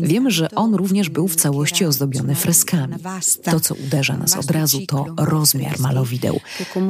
[0.03, 2.95] Wiemy, że on również był w całości ozdobiony freskami.
[3.43, 6.41] To, co uderza nas od razu, to rozmiar malowideł.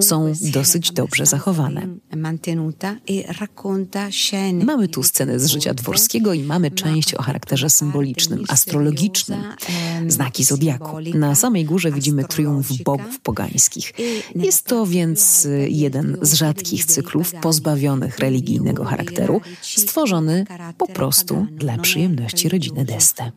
[0.01, 1.89] Są dosyć dobrze zachowane.
[4.65, 9.43] Mamy tu scenę z życia dworskiego i mamy część o charakterze symbolicznym, astrologicznym,
[10.09, 10.97] znaki zodiaku.
[11.15, 13.93] Na samej górze widzimy triumf bogów pogańskich.
[14.35, 20.45] Jest to więc jeden z rzadkich cyklów pozbawionych religijnego charakteru, stworzony
[20.79, 23.33] po prostu dla przyjemności rodziny Deste.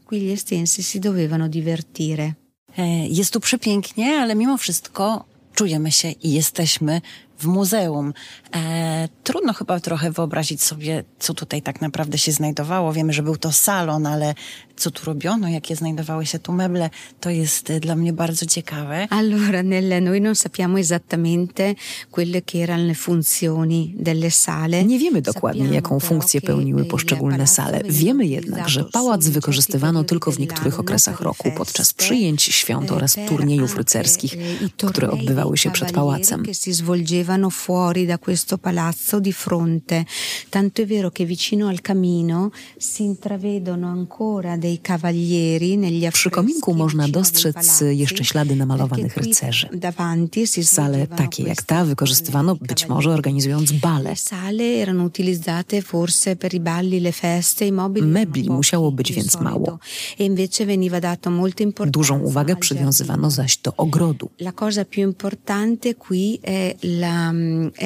[2.78, 7.02] E, jest tu przepięknie, ale mimo wszystko czujemy się i jesteśmy
[7.40, 8.14] w muzeum.
[8.56, 12.94] E, trudno chyba trochę wyobrazić sobie, co tutaj tak naprawdę się znajdowało.
[12.94, 14.36] Wiemy, że był to salon, ale
[14.80, 16.90] co tu robiono, jakie znajdowały się tu meble,
[17.20, 19.08] to jest e, dla mnie bardzo ciekawe.
[19.10, 21.76] Allora, nelle, noi non sappiamo esattamente
[22.12, 24.84] quelle che erano le funzioni delle sale.
[24.84, 27.82] Nie wiemy dokładnie, jaką funkcję pełniły poszczególne sale.
[27.86, 33.78] Wiemy jednak, że pałac wykorzystywano tylko w niektórych okresach roku, podczas przyjęć, świąt oraz turniejów
[33.78, 34.38] rycerskich,
[34.88, 36.44] które odbywały się przed pałacem
[37.20, 40.06] vedevano fuori da questo palazzo di fronte.
[40.50, 44.69] Tanto è vero che vicino al camino si intravedono ancora dei
[46.14, 49.70] Przy kominku można dostrzec jeszcze ślady namalowanych rycerzy.
[50.64, 54.14] Sale takie jak ta wykorzystywano być może organizując bale.
[58.02, 59.80] Mebli musiało być więc mało.
[61.86, 64.30] Dużą uwagę przywiązywano zaś do ogrodu.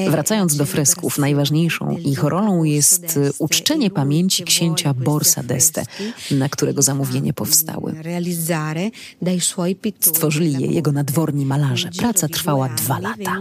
[0.10, 5.86] Wracając do fresków, najważniejszą ich rolą jest uczczenie pamięci księcia Borsa d'Este,
[6.32, 7.96] na którego zamówienie powstały.
[10.00, 11.90] Stworzyli je jego nadworni malarze.
[12.00, 13.40] Praca trwała dwa lata.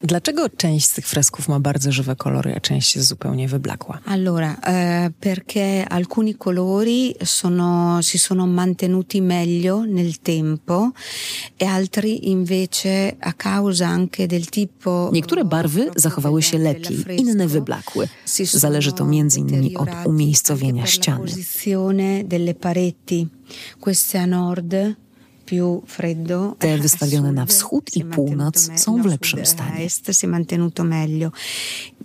[0.00, 3.98] Dlaczego część z tych fresków ma bardzo żywe kolory, a część jest zupełnie wyblakła?
[4.04, 10.90] Allora, eh, perché alcuni colori sono, si sono mantenuti meglio nel tempo
[11.60, 13.12] e altri invece
[15.12, 18.08] Niektóre barwy zachowały się lepiej, inne wyblakły.
[18.52, 20.86] Zależy to między innymi od un ministro viene a
[22.54, 23.28] pareti,
[23.78, 24.96] Queste a nord
[26.58, 29.88] Te wystawione na wschód i północ są w lepszym stanie.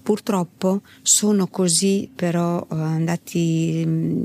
[0.04, 3.84] Purtroppo sono così però eh, andati,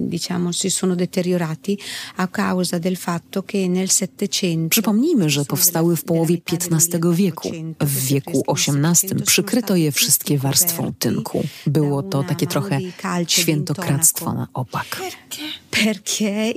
[0.09, 1.79] diciamo, si sono deteriorati
[2.17, 4.69] a causa del fatto che nel Settecento...
[4.69, 7.51] Przypomnijmy, że powstały w połowie XV wieku.
[7.81, 11.45] W wieku XVIII przykryto je wszystkie warstwą tynku.
[11.67, 12.81] Było to takie trochę
[13.27, 14.87] świętokradztwo na opak.
[15.01, 15.60] Perché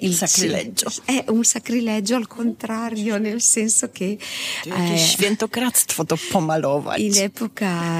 [0.02, 0.91] il sacrilegio.
[1.06, 4.17] È un sacrilegio al contrario, nel senso che...
[4.65, 7.02] Jakieś eh, świętokradztwo to pomalować.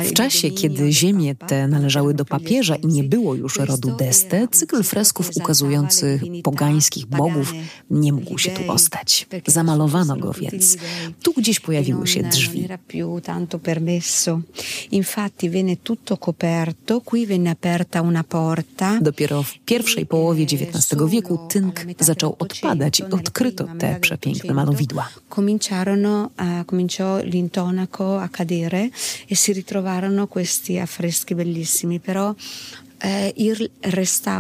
[0.04, 4.84] W czasie, kiedy ziemie te należały do papieża i nie było już rodu Deste, cykl
[4.84, 7.54] fresków ukazujących pogańskich bogów
[7.90, 9.28] nie mógł się tu ostać.
[9.48, 10.78] Zamalowano go więc.
[11.24, 12.68] Tu gdzieś pojawiły się drzwi.
[19.02, 25.10] Dopiero w pierwszej połowie XIX wieku tynk zaczął odpadać i odkryto te przepiękne malowidła.
[25.30, 26.30] Cominciarono,
[26.66, 28.90] cominciò l'intonaco a cadere
[29.32, 32.36] e si ritrovarono questi affreschi bellissimi, però
[33.04, 33.34] e,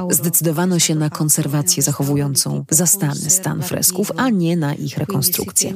[0.10, 5.74] Zdecydowano się na konserwację zachowującą zastany stan fresków, a nie na ich rekonstrukcję.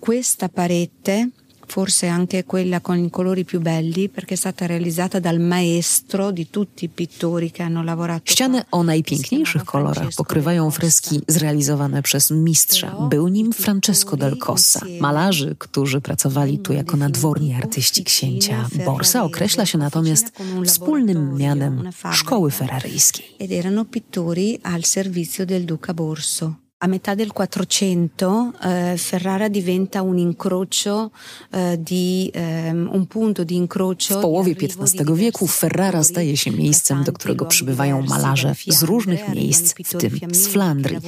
[0.00, 1.28] Questa parete
[1.70, 6.50] forse anche quella con i colori più belli perché è stata realizzata dal maestro di
[6.50, 8.22] tutti i pittori che hanno lavorato.
[8.24, 13.08] Ściany o najpiękniejszych kolorach pokrywają freski zrealizowane przez mistrza.
[13.08, 14.80] Był nim Francesco del Cossa.
[15.00, 20.32] Malarzy, którzy pracowali tu jako nadworni artyści księcia Borsa określa się natomiast
[20.66, 23.26] wspólnym mianem szkoły ferraryjskiej.
[23.38, 26.69] Ed erano pittori al servizio del duca Borso.
[26.82, 31.10] A metà del 400 eh, Ferrara diventa un incrocio
[31.50, 34.18] eh, di un punto di incrocio.
[34.18, 39.74] W połowie XV wieku Ferrara staje się miejscem, do którego przybywają malarze z różnych miejsc,
[39.84, 40.98] w tym z Flandrii.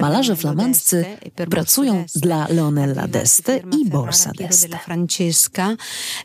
[0.00, 1.04] Malarze flamandzcy
[1.50, 4.78] pracują dla Leonella d'Este i Borsa d'Este.
[4.84, 5.76] Francesca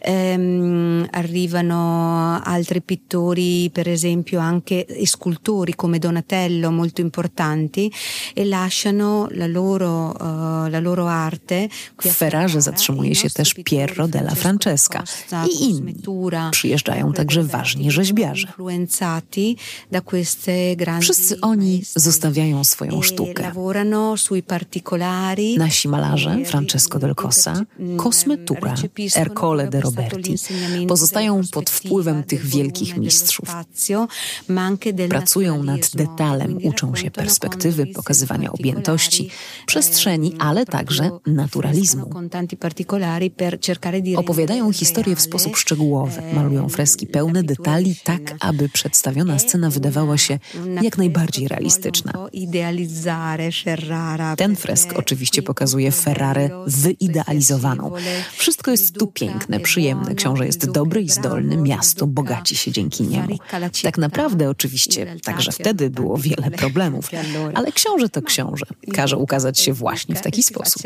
[0.01, 7.91] ehm, arrivano altri pittori, per esempio anche scultori come Donatello molto importanti
[8.33, 8.92] e lasciano
[9.31, 11.67] la loro, uh, la loro arte.
[12.01, 15.03] W Ferrarze zatrzymuje się też Piero della Francesca
[15.51, 15.95] i inni.
[16.51, 18.47] Przyjeżdżają także ważni rzeźbiarze.
[21.01, 23.51] Wszyscy oni zostawiają swoją e sztukę.
[25.57, 28.75] Nasi malarze, Francesco del Cossa, mm, Cosmetura,
[29.15, 30.35] Ercole de Roberti,
[30.87, 33.49] pozostają pod wpływem tych wielkich mistrzów.
[35.09, 39.29] Pracują nad detalem, uczą się perspektywy, pokazywania objętości objętości
[39.65, 42.09] przestrzeni, ale także naturalizmu.
[44.15, 50.39] Opowiadają historię w sposób szczegółowy, malują freski pełne detali, tak aby przedstawiona scena wydawała się
[50.81, 52.13] jak najbardziej realistyczna.
[54.37, 57.91] Ten fresk oczywiście pokazuje Ferrarę wyidealizowaną.
[58.37, 60.15] Wszystko jest tu piękne, przyjemne.
[60.15, 63.37] Książę jest dobry i zdolny, miasto bogaci się dzięki niemu.
[63.83, 67.09] Tak naprawdę oczywiście także wtedy było wiele problemów,
[67.53, 70.83] ale książę to książę każe ukazać się właśnie w taki sposób.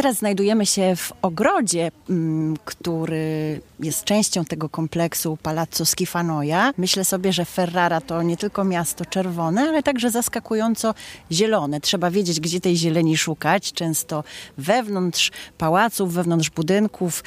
[0.00, 6.72] Teraz znajdujemy się w ogrodzie, mm, który jest częścią tego kompleksu Palazzo Schifanoia.
[6.78, 10.94] Myślę sobie, że Ferrara to nie tylko miasto czerwone, ale także zaskakująco
[11.32, 11.80] zielone.
[11.80, 13.72] Trzeba wiedzieć, gdzie tej zieleni szukać.
[13.72, 14.24] Często
[14.58, 17.24] wewnątrz pałaców, wewnątrz budynków.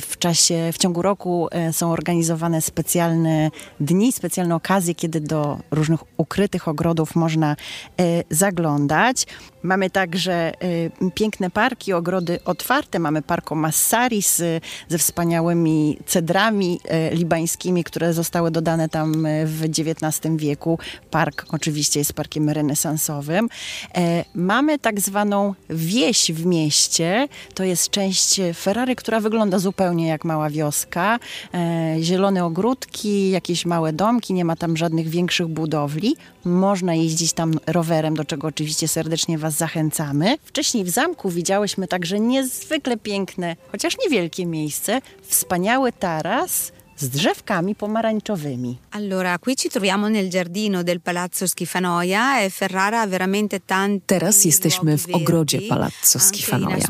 [0.00, 3.50] W czasie, w ciągu roku e, są organizowane specjalne
[3.80, 7.56] dni, specjalne okazje, kiedy do różnych ukrytych ogrodów można
[8.00, 9.26] e, zaglądać.
[9.64, 12.98] Mamy także e, piękne parki, ogrody otwarte.
[12.98, 19.64] Mamy Parco Massari z, ze wspaniałymi cedrami e, libańskimi, które zostały dodane tam e, w
[19.64, 20.78] XIX wieku.
[21.10, 23.48] Park oczywiście jest parkiem renesansowym.
[23.94, 27.28] E, mamy tak zwaną wieś w mieście.
[27.54, 31.18] To jest część Ferrary, która wygląda zupełnie jak mała wioska.
[32.00, 36.16] Zielone ogródki, jakieś małe domki, nie ma tam żadnych większych budowli.
[36.44, 40.38] Można jeździć tam rowerem, do czego oczywiście serdecznie Was zachęcamy.
[40.44, 48.78] Wcześniej w zamku widziałyśmy także niezwykle piękne, chociaż niewielkie miejsce, wspaniały taras z drzewkami pomarańczowymi.
[48.90, 54.44] Allora, qui ci troviamo nel giardino del Palazzo Schifanoia e Ferrara ha veramente tanti Teraz
[54.44, 56.86] jesteśmy w ogrodzie Palazzo Schifanoia.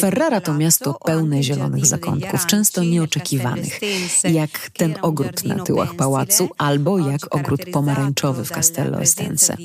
[0.00, 3.80] Ferrara to miasto pełne zielonych zakątków, często nieoczekiwanych,
[4.24, 9.56] jak ten ogród na tyłach pałacu albo jak ogród pomarańczowy w Castello Estense.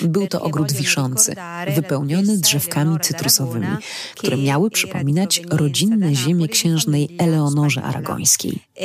[0.00, 1.34] Był to ogród wiszący,
[1.74, 3.76] wypełniony drzewkami cytrusowymi,
[4.16, 8.58] które miały przypominać rodzinne ziemie księżnej Eleonorze Aragońskiej.
[8.76, 8.82] E,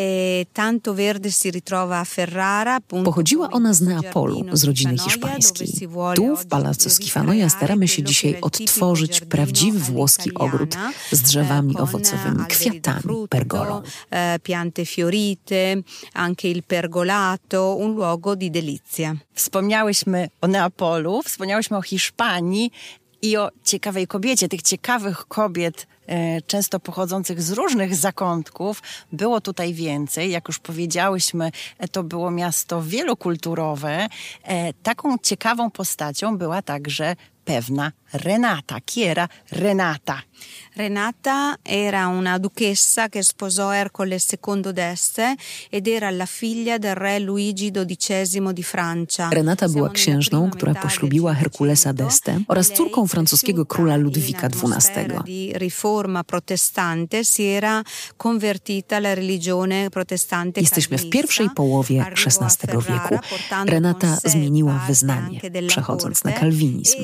[3.04, 5.68] Pochodziła ona z Neapolu, z rodziny hiszpańskiej.
[6.16, 10.76] Tu, w Palazzo Schifanoia, staramy się dzisiaj odtworzyć prawdziwy włoski ogród
[11.12, 13.82] z drzewami owocowymi, kwiatami, pergolą.
[14.10, 15.76] E, piante fiorite,
[16.14, 19.16] anche il pergolato, un luogo di delizia.
[19.34, 22.72] Wspomniałyśmy o Neapolu, wspomniałyśmy o Hiszpanii,
[23.22, 29.74] i o ciekawej kobiecie, tych ciekawych kobiet, e, często pochodzących z różnych zakątków, było tutaj
[29.74, 30.32] więcej.
[30.32, 34.08] Jak już powiedziałyśmy, e, to było miasto wielokulturowe.
[34.44, 37.16] E, taką ciekawą postacią była także
[37.48, 38.80] pewna Renata.
[38.84, 40.24] Chi era Renata?
[40.76, 45.36] Renata era una duchessa che sposò Ercole II d'Este
[45.70, 49.30] ed era la figlia del re Luigi XII di Francia.
[49.30, 55.54] Renata była księżną, która poślubiła Herkulesa d'Este oraz córką francuskiego króla Ludwika XII.
[55.54, 57.84] riforma protestante si era
[58.18, 63.20] convertita alla religione protestante Jesteśmy w pierwszej połowie XVI wieku.
[63.66, 66.98] Renata zmieniła wyznanie, przechodząc na kalwinizm.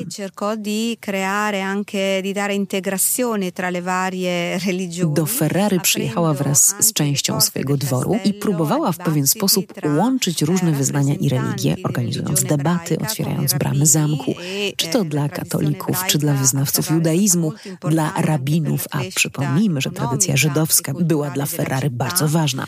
[5.06, 10.72] Do Ferrary przyjechała wraz z częścią swojego dworu i próbowała w pewien sposób łączyć różne
[10.72, 14.34] wyznania i religie, organizując debaty, otwierając bramy zamku,
[14.76, 20.92] czy to dla katolików, czy dla wyznawców judaizmu, dla rabinów a przypomnijmy, że tradycja żydowska
[21.00, 22.66] była dla Ferrary bardzo ważna.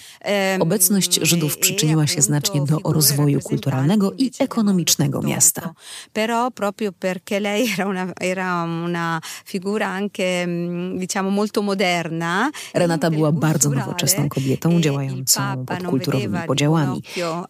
[0.60, 5.74] Obecność Żydów przyczyniła się znacznie do rozwoju kulturalnego i ekonomicznego miasta.
[6.14, 12.50] Però proprio perché lei era una, era una figura anche mm, diciamo molto moderna.
[12.74, 17.02] Renata była bardzo nowoczesną kobietą działającą pod kulturowymi podziałami.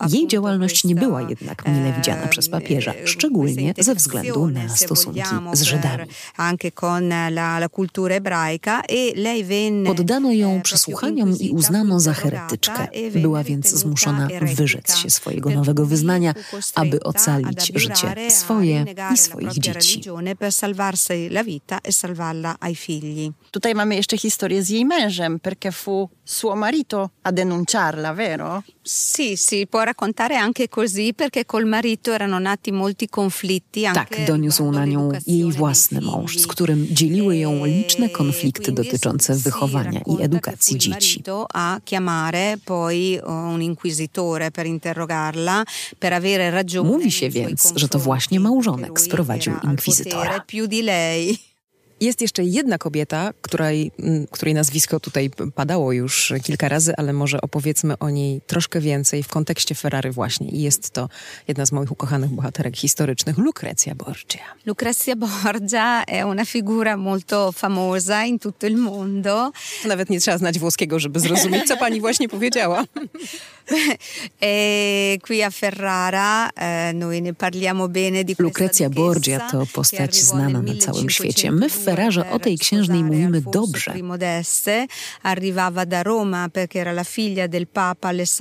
[0.09, 5.21] Jej działalność nie była jednak mile widziana przez papieża, szczególnie ze względu na stosunki
[5.53, 6.05] z Żydami.
[8.89, 12.89] E Poddano ją przesłuchaniom i uznano za heretyczkę.
[12.93, 16.35] E była więc zmuszona wyrzec się swojego nowego wyznania,
[16.75, 18.85] aby ocalić życie swoje
[19.15, 19.96] i swoich dzieci.
[19.97, 20.01] E
[23.51, 28.63] Tutaj mamy jeszcze historię z jej mężem, perché fu suo marito a denunciarla, vero?
[28.89, 33.83] Sì, si può raccontare anche così, perché col marito erano nati molti conflitti.
[33.83, 40.01] Tak, doniósł na nią jej własny mąż, z którym dzieliły ją liczne konflikty dotyczące wychowania
[40.07, 41.23] i edukacji dzieci.
[41.55, 45.65] A chiamare poi un inquisitore per interrogarla,
[45.99, 46.89] per avere ragione.
[46.89, 50.45] Mówi się więc, że to właśnie małżonek sprowadził inkwizytora.
[52.01, 53.93] Jest jeszcze jedna kobieta, której,
[54.31, 59.29] której nazwisko tutaj padało już kilka razy, ale może opowiedzmy o niej troszkę więcej w
[59.29, 60.49] kontekście Ferrari właśnie.
[60.49, 61.09] I jest to
[61.49, 64.41] jedna z moich ukochanych bohaterek historycznych, Lucrezia Borgia.
[64.67, 69.53] Lucrezia Borgia è una figura molto famosa in tutto il mondo.
[69.85, 72.85] Nawet nie trzeba znać włoskiego, żeby zrozumieć, co pani właśnie powiedziała.
[74.41, 80.63] e qui a Ferrara e, noi ne parliamo bene di Lucrezia Borgia to postać znana
[80.63, 81.51] na całym świecie.
[81.51, 83.95] My w Ferrarze o tej księżnej mówimy dobrze.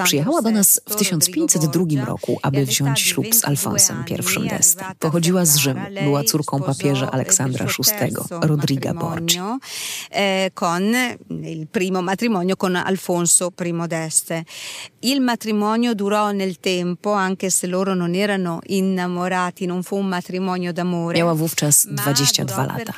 [0.03, 4.13] Przyjechała do nas w 1502 roku, aby wziąć ślub z Alfonsem I
[4.49, 4.95] d'Este.
[4.99, 9.39] Pochodziła z Rzymu, była córką papieża Aleksandra VI, Rodriga Borgi.
[10.11, 10.95] E, con
[11.43, 14.43] il primo matrimonio con Alfonso I d'Este.
[15.15, 20.73] Il matrimonio durò nel tempo, anche se loro non erano innamorati, non fu un matrimonio
[20.73, 21.17] d'amore.
[21.17, 22.93] Miała wówczas 22 lata,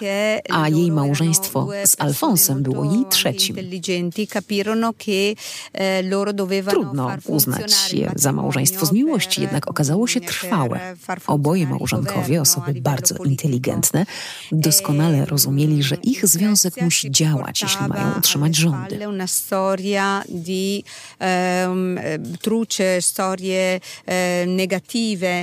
[0.50, 3.56] a jej małżeństwo z Alfonsem było jej trzecim.
[3.58, 3.64] Eh,
[6.70, 10.96] Trudno uznać je za małżeństwo z miłości, jednak okazało się trwałe.
[11.28, 14.06] Oboje małżonkowie, osoby bardzo inteligentne,
[14.52, 19.00] doskonale rozumieli, że ich związek musi działać, jeśli mają utrzymać rządy.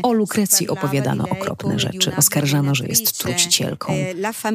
[0.02, 2.16] O Lukrecji opowiadano okropne rzeczy.
[2.16, 3.94] Oskarżano, że jest trucicielką.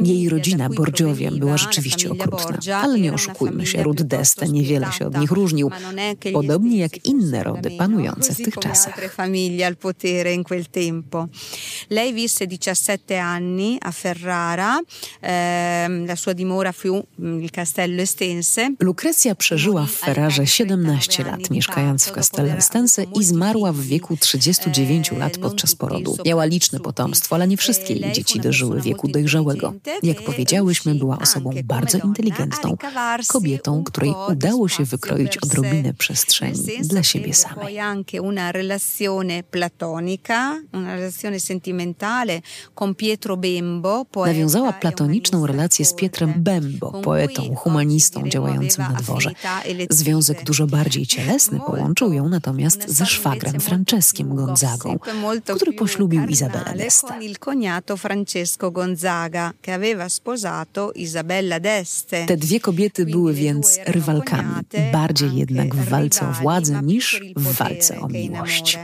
[0.04, 2.78] Jej rodzina, Borgiowie, była rzeczywiście okrutna.
[2.82, 5.72] Ale nie oszukujmy się, ród d'Este niewiele się od nich różnił.
[6.34, 9.02] Podobnie jak inne rody panujące w tych czasach.
[11.90, 14.80] Lei visse 17 anni a Ferrara,
[16.08, 17.04] la sua dimora fu
[17.42, 18.70] il castello Estense.
[18.80, 25.12] Lucrecja przeżyła w Ferrarze 17 lat, mieszkając w Castello Estense i zmarła w wieku 39
[25.12, 26.16] lat podczas porodu.
[26.26, 29.74] Miała liczne potomstwo, ale nie wszystkie jej dzieci dożyły wieku dojrzałego.
[30.04, 32.78] Jak powiedziałyśmy, była osobą bardzo inteligentną,
[33.28, 37.78] kobietą, której udało się wykroić odrobinę przestrzeni dla siebie samej.
[44.26, 49.32] Nawiązała platoniczną relację z Pietrem Bembo, poetą, humanistą działającym na dworze.
[49.90, 55.00] Związek dużo bardziej cielesny połączył ją natomiast ze szwagrem Franceskiem Gonzagą,
[55.56, 56.74] który poślubił Izabelę
[61.62, 62.26] d'Este.
[62.26, 64.54] Te dwie kobiety były więc rywalkami,
[64.92, 68.78] bardziej jednak w walce o władzę niż w walce o miłość.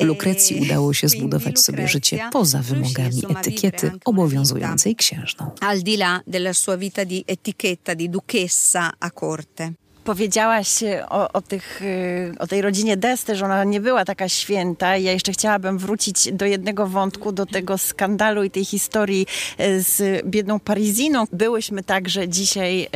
[0.00, 5.50] Lukrecji udało się zbudować sobie życie poza wymogami etykiety obowiązującej księżną.
[5.60, 9.72] Al di là della sua vita di etichetta di duchessa a corte
[10.06, 10.68] powiedziałaś
[11.08, 14.96] o, o, tych, y, o tej rodzinie Desty, że ona nie była taka święta.
[14.96, 19.26] Ja jeszcze chciałabym wrócić do jednego wątku, do tego skandalu i tej historii
[19.60, 21.24] y, z biedną Pariziną.
[21.32, 22.88] Byłyśmy także dzisiaj y,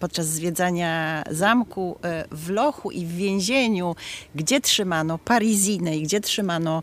[0.00, 1.98] podczas zwiedzania zamku
[2.30, 3.96] w Lochu i w więzieniu,
[4.34, 6.82] gdzie trzymano Parizinę i gdzie trzymano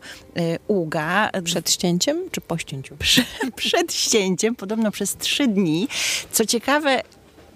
[0.68, 1.30] Uga.
[1.44, 2.96] Przed ścięciem czy po ścięciu?
[2.96, 3.26] Przed,
[3.56, 5.88] przed ścięciem, podobno przez trzy dni.
[6.32, 7.02] Co ciekawe,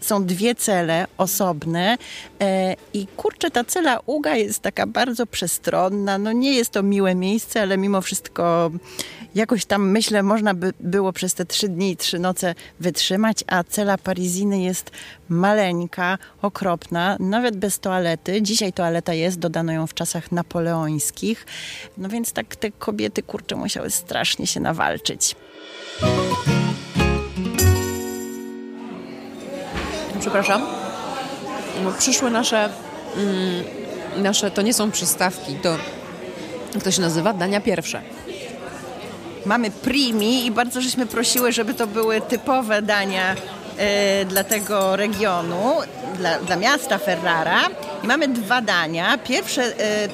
[0.00, 1.98] są dwie cele osobne
[2.40, 6.18] e, i kurczę, ta cela Uga jest taka bardzo przestronna.
[6.18, 8.70] No nie jest to miłe miejsce, ale mimo wszystko
[9.34, 13.64] jakoś tam myślę, można by było przez te trzy dni i trzy noce wytrzymać, a
[13.64, 14.90] cela Pariziny jest
[15.28, 18.42] maleńka, okropna, nawet bez toalety.
[18.42, 21.46] Dzisiaj toaleta jest, dodano ją w czasach napoleońskich.
[21.98, 25.36] No więc tak te kobiety, kurczę, musiały strasznie się nawalczyć.
[30.20, 30.66] Przepraszam,
[31.98, 32.68] przyszły nasze,
[33.16, 33.64] mm,
[34.16, 35.76] nasze, to nie są przystawki, to,
[36.74, 38.02] jak to się nazywa, dania pierwsze.
[39.46, 43.36] Mamy primi i bardzo żeśmy prosiły, żeby to były typowe dania
[43.76, 45.74] e, dla tego regionu,
[46.18, 47.60] dla, dla miasta Ferrara.
[48.04, 49.18] I mamy dwa dania.
[49.18, 49.62] Pierwsze...
[49.62, 50.08] E,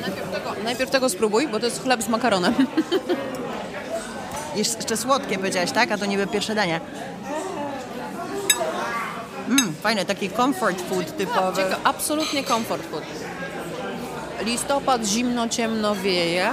[0.00, 2.54] najpierw, tego, najpierw tego spróbuj, bo to jest chleb z makaronem.
[4.56, 5.92] Jeszcze słodkie powiedziałaś, tak?
[5.92, 6.80] A to niby pierwsze danie.
[9.82, 11.62] Fajne, taki comfort food typowy.
[11.62, 13.02] Cieka, absolutnie comfort food.
[14.44, 16.52] Listopad, zimno, ciemno wieje.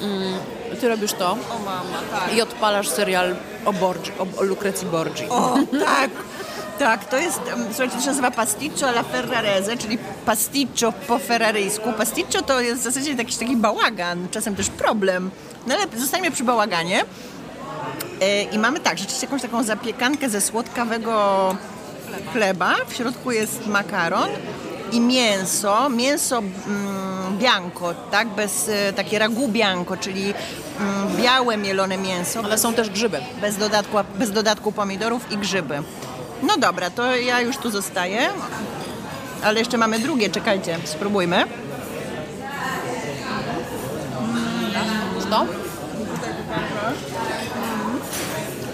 [0.00, 0.38] Mm,
[0.80, 1.32] ty robisz to.
[1.32, 2.34] O mama, tak.
[2.34, 5.28] I odpalasz serial o, Borgi, o, o Lucrecji Borgi.
[5.28, 5.54] O,
[5.84, 6.10] tak.
[6.78, 11.92] Tak, to jest, słuchajcie, to się nazywa pasticcio alla ferrarese, czyli pasticcio po ferraryjsku.
[11.92, 15.30] Pasticcio to jest w zasadzie jakiś taki bałagan, czasem też problem.
[15.66, 17.04] No ale zostańmy przy bałaganie.
[18.20, 21.56] E, I mamy tak, rzeczywiście jakąś taką zapiekankę ze słodkawego
[22.32, 22.74] chleba.
[22.88, 24.28] W środku jest makaron
[24.92, 25.88] i mięso.
[25.90, 28.28] Mięso mm, bianco, tak?
[28.28, 30.34] Bez, e, takie ragu bianco, czyli
[30.80, 32.40] mm, białe mielone mięso.
[32.44, 33.20] Ale są też grzyby.
[33.40, 35.82] Bez dodatku, bez dodatku pomidorów i grzyby.
[36.42, 38.28] No dobra, to ja już tu zostaję.
[39.44, 41.44] Ale jeszcze mamy drugie, czekajcie, spróbujmy.
[45.30, 45.46] To?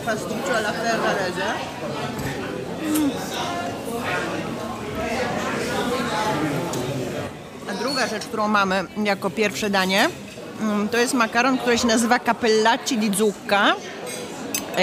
[0.04, 1.54] Pasticcio alla ferrarese.
[7.82, 10.08] Druga rzecz, którą mamy jako pierwsze danie,
[10.60, 13.74] mm, to jest makaron, który się nazywa capellacci di zucca.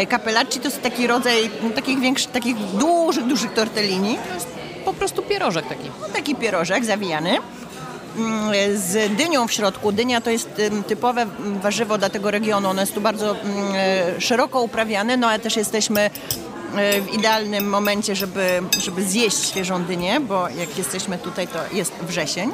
[0.09, 4.17] Capellacci to jest taki rodzaj no, takich, większych, takich dużych, dużych tortellini.
[4.27, 4.47] To jest
[4.85, 5.91] po prostu pierożek taki.
[6.01, 7.37] No, taki pierożek zawijany
[8.17, 9.91] mm, z dynią w środku.
[9.91, 10.49] Dynia to jest
[10.87, 11.25] typowe
[11.61, 12.69] warzywo dla tego regionu.
[12.69, 16.01] Ono jest tu bardzo e, szeroko uprawiane, no ale też jesteśmy
[16.75, 21.93] e, w idealnym momencie, żeby, żeby zjeść świeżą dynię, bo jak jesteśmy tutaj, to jest
[21.93, 22.51] wrzesień.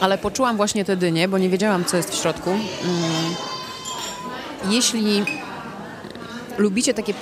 [0.00, 2.50] Ale poczułam właśnie te dynie, bo nie wiedziałam, co jest w środku.
[2.50, 3.34] Mm.
[4.70, 5.24] Jeśli
[6.58, 7.14] lubicie takie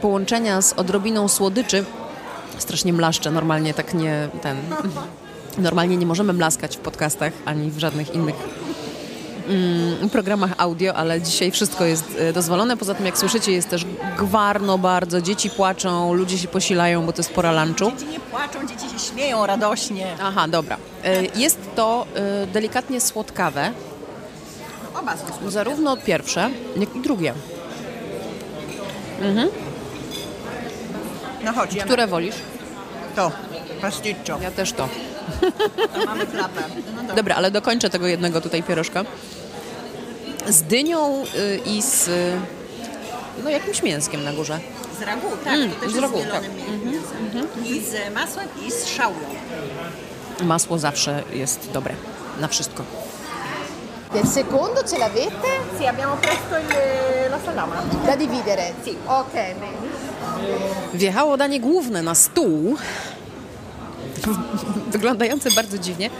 [0.00, 1.84] połączenia z odrobiną słodyczy,
[2.58, 4.56] strasznie mlaszczę, normalnie tak nie ten.
[5.58, 8.34] Normalnie nie możemy mlaskać w podcastach ani w żadnych innych
[9.48, 12.76] mm, programach audio, ale dzisiaj wszystko jest e, dozwolone.
[12.76, 13.84] Poza tym, jak słyszycie, jest też
[14.18, 15.20] gwarno bardzo.
[15.20, 17.90] Dzieci płaczą, ludzie się posilają, bo to jest pora lunchu.
[17.90, 20.06] Dzieci nie płaczą, dzieci się śmieją radośnie.
[20.22, 20.76] Aha, dobra.
[21.04, 22.06] E, jest to
[22.42, 23.70] e, delikatnie słodkawe.
[25.00, 25.50] Oba są słodkie.
[25.50, 27.34] Zarówno pierwsze, jak i drugie.
[29.22, 29.48] Mhm.
[31.44, 32.34] No chodź, Które wolisz?
[33.16, 33.32] to.
[33.80, 34.38] Pasticcio.
[34.42, 34.88] Ja też to.
[35.94, 36.62] To mamy klapę.
[36.96, 37.14] No dobra.
[37.14, 39.04] Dobra, ale dokończę tego jednego tutaj pierożka.
[40.48, 42.40] Z dynią y, i z y,
[43.44, 44.60] no, jakimś mięskiem na górze.
[45.00, 45.54] Z ragu, tak.
[45.54, 46.50] Mm, to też z jest ragu, mielone tak.
[46.84, 47.64] mięsem.
[47.64, 49.28] I z masłem i z szałwią.
[50.42, 51.94] Masło zawsze jest dobre
[52.40, 52.82] na wszystko.
[54.12, 55.48] Del secondo ce l'avete?
[55.78, 57.82] Sì, abbiamo presto il, la salama.
[58.06, 58.72] Da dividere?
[58.84, 58.96] Sì.
[59.06, 59.76] Ok, bene.
[60.94, 62.76] Wjechało danie główne na stół.
[64.92, 66.10] Wyglądające bardzo dziwnie,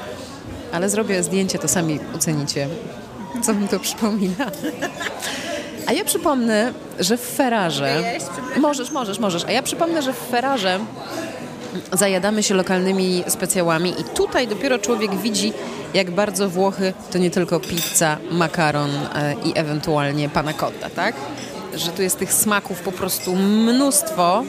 [0.73, 2.69] ale zrobię zdjęcie, to sami ocenicie,
[3.43, 4.51] co mi to przypomina.
[5.87, 8.03] A ja przypomnę, że w Ferrarze...
[8.57, 9.45] Możesz, możesz, możesz.
[9.45, 10.81] A ja przypomnę, że w Ferrarze
[11.93, 15.53] zajadamy się lokalnymi specjałami i tutaj dopiero człowiek widzi,
[15.95, 21.15] jak bardzo Włochy to nie tylko pizza, makaron e, i ewentualnie panna cotta, tak?
[21.75, 24.45] Że tu jest tych smaków po prostu mnóstwo.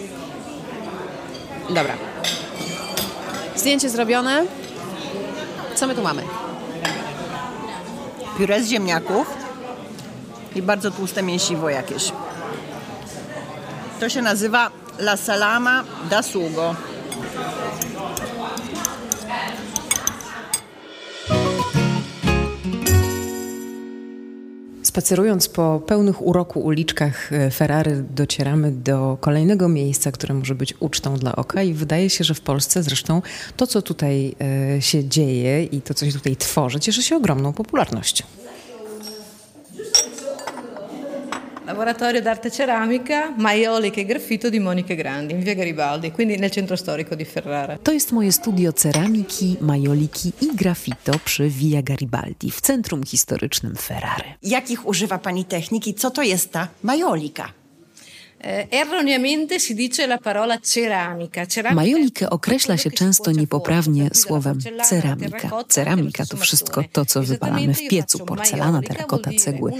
[1.69, 1.93] Dobra.
[3.57, 4.45] Zdjęcie zrobione.
[5.75, 6.23] Co my tu mamy?
[8.37, 9.27] Pióre z ziemniaków
[10.55, 12.11] i bardzo tłuste mięsiwo jakieś.
[13.99, 16.75] To się nazywa la salama da sugo.
[24.97, 31.15] Spacerując po pełnych uroku uliczkach e, Ferrary docieramy do kolejnego miejsca, które może być ucztą
[31.15, 33.21] dla oka i wydaje się, że w Polsce zresztą
[33.57, 34.35] to, co tutaj
[34.75, 38.25] e, się dzieje i to, co się tutaj tworzy, cieszy się ogromną popularnością.
[41.67, 46.77] Laboratorio d'arte ceramica, maioliche e graffito di Monica Grandi in via Garibaldi, quindi nel centro
[46.77, 47.77] storico di Ferrara.
[47.81, 54.37] To jest moje studio ceramiki, majoliki i graffito przy Via Garibaldi w centrum historycznym Ferrary.
[54.41, 55.93] Jakich używa Pani techniki?
[55.93, 57.51] Co to jest ta majolika?
[61.75, 65.49] Majolikę określa się często niepoprawnie słowem ceramika.
[65.67, 68.19] Ceramika to wszystko to, co wypalamy w piecu.
[68.19, 69.71] Porcelana, terakota, cegły.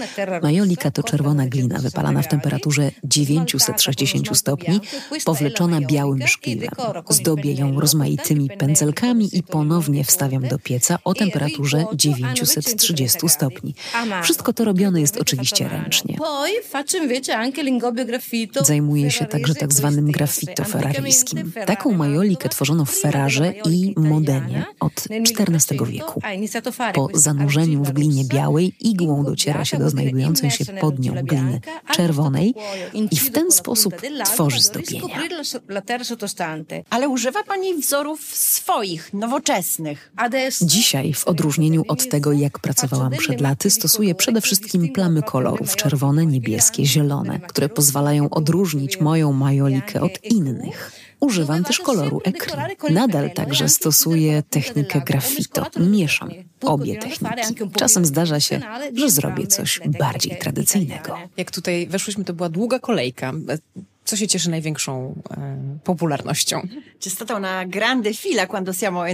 [0.41, 4.81] Majolika to czerwona glina wypalana w temperaturze 960 stopni,
[5.25, 6.69] powleczona białym szkliwem.
[7.09, 13.75] Zdobię ją rozmaitymi pędzelkami i ponownie wstawiam do pieca o temperaturze 930 stopni.
[14.23, 16.17] Wszystko to robione jest oczywiście ręcznie.
[18.61, 21.51] Zajmuje się także tak zwanym graffito ferraryjskim.
[21.65, 26.21] Taką majolikę tworzono w Ferrarze i Modenie od XIV wieku.
[26.93, 32.53] Po zanurzeniu w glinie białej igłą dociera się do znajdującej się pod nią gliny czerwonej
[33.11, 33.93] i w ten sposób
[34.25, 35.15] tworzy zdobienia.
[36.89, 40.11] Ale używa Pani wzorów swoich, nowoczesnych.
[40.61, 46.25] Dzisiaj, w odróżnieniu od tego, jak pracowałam przed laty, stosuję przede wszystkim plamy kolorów czerwone,
[46.25, 50.91] niebieskie, zielone, które pozwalają odróżnić moją majolikę od innych.
[51.19, 52.53] Używam też koloru ekry.
[52.89, 55.65] Nadal także stosuję technikę graffito.
[55.79, 56.29] Mieszam
[56.61, 57.55] obie techniki.
[57.75, 58.61] Czasem zdarza się,
[58.95, 61.17] że zrobię coś bardziej tradycyjnego.
[61.37, 63.33] Jak tutaj weszłyśmy, to była długa kolejka.
[64.07, 66.61] Co się cieszy największą e, popularnością?
[66.99, 69.07] C'è stata una grande fila quando siamo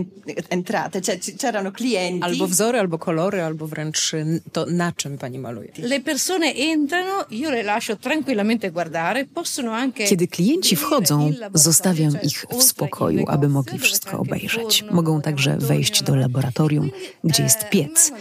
[0.50, 1.02] entrate,
[1.38, 2.24] c'erano clienti.
[2.24, 4.12] Albo wzory, albo kolory, albo wręcz
[4.52, 5.72] to na czym pani maluje.
[5.78, 12.46] Le persone entrano, io le lascio tranquillamente guardare, possono anche Kiedy klienci wchodzą, zostawiam ich
[12.50, 14.84] w spokoju, aby mogli wszystko obejrzeć.
[14.92, 16.92] Mogą także wejść do laboratorium,
[17.24, 18.12] gdzie jest piec.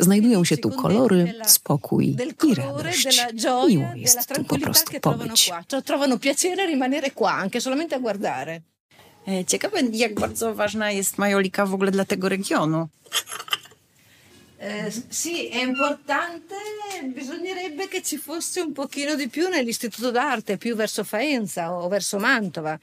[0.00, 2.16] Znajdują się tu kolory, spokój
[2.48, 3.26] i radość.
[3.68, 5.52] Miło jest tu po prostu pobyć.
[5.84, 8.62] Trovano piacere rimanere qua, anche solamente a guardare.
[9.46, 12.88] Ciekawe, jak bardzo ważna jest majolika w ogóle dla tego regionu.
[14.58, 16.54] Eh, sì, è importante,
[17.04, 22.18] bisognerebbe che ci fosse un pochino di più nell'istituto d'arte, più verso Faenza o verso
[22.18, 22.78] Mantova.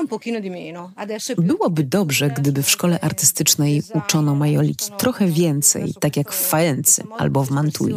[0.00, 0.92] Un pochino di meno.
[1.38, 7.44] Byłoby dobrze, gdyby w szkole artystycznej uczono majoliki trochę więcej, tak jak w Faency albo
[7.44, 7.94] w Mantui.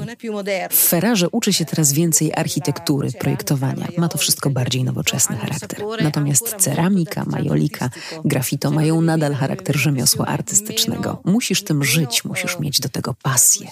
[0.69, 3.87] W Ferrarze uczy się teraz więcej architektury, projektowania.
[3.97, 5.79] Ma to wszystko bardziej nowoczesny charakter.
[6.03, 7.89] Natomiast ceramika, majolika,
[8.25, 11.21] graffito mają nadal charakter rzemiosła artystycznego.
[11.25, 13.67] Musisz tym żyć, musisz mieć do tego pasję.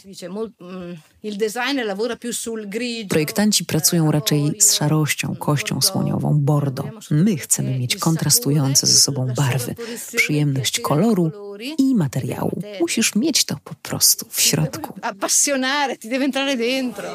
[3.10, 6.84] Projektanci pracują raczej z szarością, kością słoniową, bordo.
[7.12, 9.76] My chcemy mieć kontrastujące ze sobą barwy,
[10.16, 11.32] przyjemność koloru
[11.78, 12.62] i materiału.
[12.80, 14.94] Musisz mieć to po prostu w środku.
[15.02, 17.10] Appassionare, ti deve entrare dentro.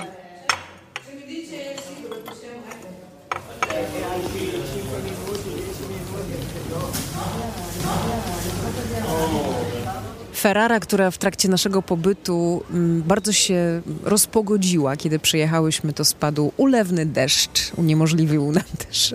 [10.45, 14.97] Ferrara, która w trakcie naszego pobytu mm, bardzo się rozpogodziła.
[14.97, 17.72] Kiedy przyjechałyśmy, to spadł ulewny deszcz.
[17.76, 19.14] Uniemożliwił nam też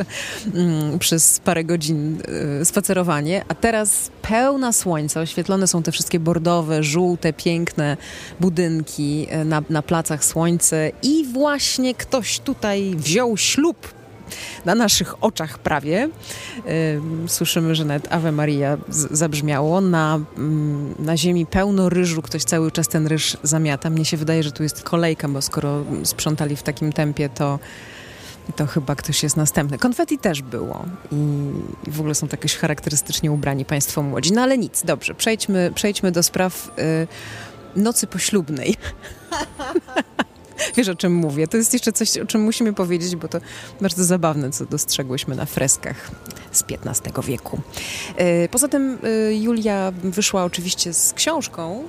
[0.53, 2.21] mm, przez parę godzin
[2.61, 3.45] y, spacerowanie.
[3.47, 5.21] A teraz pełna słońca.
[5.21, 7.97] Oświetlone są te wszystkie bordowe, żółte, piękne
[8.39, 10.91] budynki y, na, na placach słońce.
[11.03, 13.98] I właśnie ktoś tutaj wziął ślub
[14.65, 16.09] na naszych oczach prawie.
[17.27, 18.77] Słyszymy, że nawet Ave Maria
[19.11, 19.81] zabrzmiało.
[19.81, 20.19] Na,
[20.99, 23.89] na ziemi pełno ryżu, ktoś cały czas ten ryż zamiata.
[23.89, 27.59] Mnie się wydaje, że tu jest kolejka, bo skoro sprzątali w takim tempie, to
[28.55, 29.77] to chyba ktoś jest następny.
[29.77, 34.33] Konfetti też było i w ogóle są tak charakterystycznie ubrani państwo młodzi.
[34.33, 37.07] No ale nic, dobrze, przejdźmy, przejdźmy do spraw y,
[37.75, 38.75] nocy poślubnej.
[40.75, 41.47] Wiesz, o czym mówię.
[41.47, 43.39] To jest jeszcze coś, o czym musimy powiedzieć, bo to
[43.81, 46.11] bardzo zabawne, co dostrzegłyśmy na freskach
[46.51, 47.61] z XV wieku.
[48.51, 48.97] Poza tym
[49.31, 51.83] Julia wyszła oczywiście z książką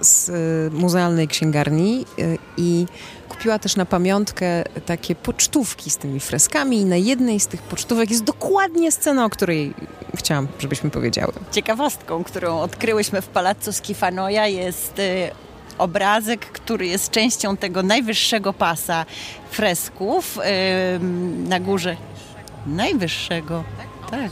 [0.00, 0.30] z
[0.72, 2.06] muzealnej księgarni
[2.56, 2.86] i
[3.28, 8.10] kupiła też na pamiątkę takie pocztówki z tymi freskami i na jednej z tych pocztówek
[8.10, 9.74] jest dokładnie scena, o której
[10.16, 11.32] chciałam, żebyśmy powiedziały.
[11.52, 15.00] Ciekawostką, którą odkryłyśmy w Palazzo Schifanoja jest
[15.78, 19.06] obrazek, który jest częścią tego najwyższego pasa
[19.50, 20.42] fresków yy,
[21.48, 21.96] na górze.
[22.66, 23.64] Najwyższego,
[24.10, 24.30] tak.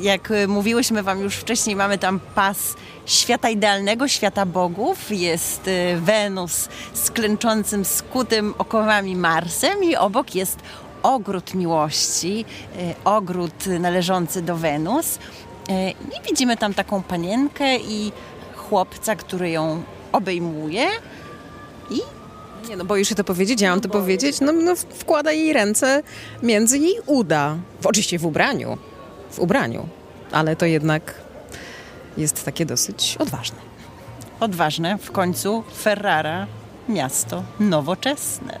[0.00, 2.74] Jak mówiłyśmy Wam już wcześniej, mamy tam pas
[3.06, 5.10] świata idealnego, świata bogów.
[5.10, 10.58] Jest Wenus z klęczącym, skutym okowami Marsem i obok jest
[11.02, 12.44] ogród miłości,
[13.04, 15.18] ogród należący do Wenus.
[16.18, 18.12] I widzimy tam taką panienkę i
[18.56, 19.82] chłopca, który ją
[20.12, 20.86] obejmuje
[21.90, 22.00] i
[22.68, 23.60] nie no, boisz się to powiedzieć?
[23.60, 24.40] Ja mam to powiedzieć?
[24.40, 26.02] No, no wkłada jej ręce
[26.42, 27.56] między jej uda.
[27.84, 28.78] Oczywiście w ubraniu.
[29.30, 29.88] W ubraniu.
[30.32, 31.14] Ale to jednak
[32.16, 33.58] jest takie dosyć odważne.
[34.40, 34.98] Odważne.
[34.98, 36.46] W końcu Ferrara,
[36.88, 38.58] miasto nowoczesne.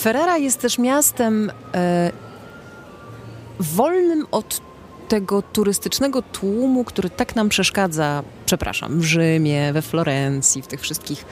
[0.00, 2.12] Ferrara jest też miastem e,
[3.60, 4.60] wolnym od
[5.08, 11.24] tego turystycznego tłumu, który tak nam przeszkadza, przepraszam, w Rzymie, we Florencji, w tych wszystkich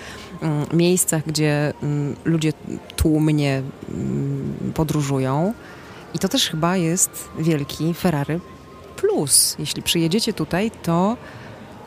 [0.43, 2.53] mm, miejscach, gdzie mm, ludzie
[2.97, 5.55] tłumnie mm, podróżują.
[6.15, 8.41] I to też chyba jest wielki Ferrari
[8.97, 9.57] plus.
[9.59, 11.17] Jeśli przyjedziecie tutaj, to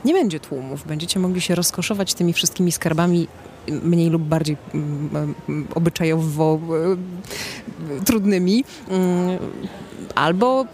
[0.06, 0.88] nie będzie tłumów.
[0.88, 3.28] Będziecie mogli się rozkoszować tymi wszystkimi skarbami
[3.68, 6.60] mniej lub bardziej mm, mm, obyczajowo
[8.00, 8.64] e, trudnymi.
[8.90, 9.38] Mm,
[10.16, 10.66] albo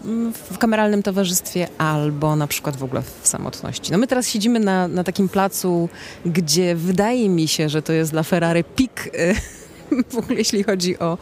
[0.50, 3.92] w kameralnym towarzystwie, albo na przykład w ogóle w samotności.
[3.92, 5.88] No my teraz siedzimy na, na takim placu,
[6.26, 9.34] gdzie wydaje mi się, że to jest dla Ferrari pik e,
[10.14, 11.18] w ogóle jeśli chodzi o,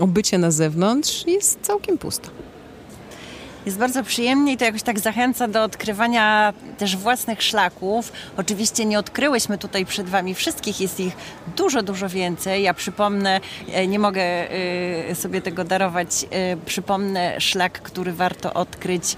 [0.00, 2.30] o bycie na zewnątrz, jest całkiem pusto.
[3.66, 8.12] Jest bardzo przyjemnie i to jakoś tak zachęca do odkrywania też własnych szlaków.
[8.36, 11.16] Oczywiście nie odkryłyśmy tutaj przed Wami wszystkich, jest ich
[11.56, 12.62] dużo, dużo więcej.
[12.62, 13.40] Ja przypomnę,
[13.72, 19.16] e, nie mogę e, sobie tego darować, e, przypomnę szlak, który warto odkryć,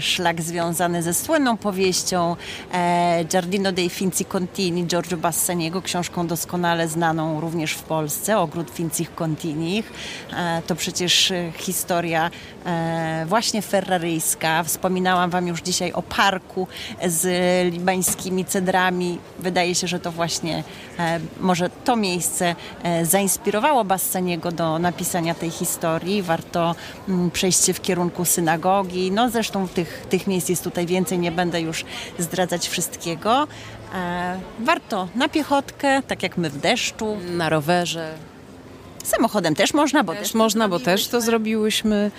[0.00, 2.36] szlak związany ze słynną powieścią
[3.24, 9.92] Giardino dei Finzi Contini Giorgio Bassaniego, książką doskonale znaną również w Polsce, Ogród Fincich Continich.
[10.66, 12.30] To przecież historia
[13.26, 14.62] właśnie ferraryjska.
[14.62, 16.67] Wspominałam Wam już dzisiaj o parku
[17.06, 17.24] z
[17.72, 19.18] libańskimi cedrami.
[19.38, 20.64] Wydaje się, że to właśnie
[20.98, 26.22] e, może to miejsce e, zainspirowało Bassaniego do napisania tej historii.
[26.22, 26.74] Warto
[27.08, 29.10] mm, przejście w kierunku synagogi.
[29.10, 31.84] No zresztą tych, tych miejsc jest tutaj więcej, nie będę już
[32.18, 33.48] zdradzać wszystkiego.
[33.94, 37.16] E, warto na piechotkę, tak jak my w deszczu.
[37.36, 38.14] Na rowerze.
[39.04, 42.10] Samochodem też można, bo też, też można, bo też to zrobiłyśmy.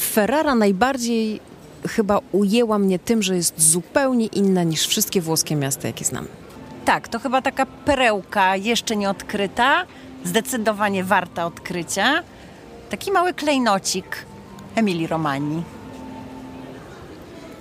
[0.00, 1.40] Ferrara najbardziej
[1.88, 6.26] chyba ujęła mnie tym, że jest zupełnie inna niż wszystkie włoskie miasta, jakie znam.
[6.84, 9.86] Tak, to chyba taka perełka jeszcze nie odkryta,
[10.24, 12.22] zdecydowanie warta odkrycia.
[12.90, 14.26] Taki mały klejnocik
[14.74, 15.62] Emilii Romani.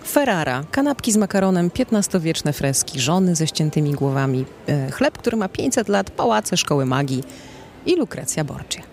[0.07, 5.89] Ferrara, kanapki z makaronem, XV-wieczne freski, żony ze ściętymi głowami, e, chleb, który ma 500
[5.89, 7.23] lat, pałace, szkoły magii
[7.85, 8.83] i Lukrecja Borgia.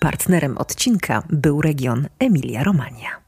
[0.00, 3.27] Partnerem odcinka był region Emilia-Romagna.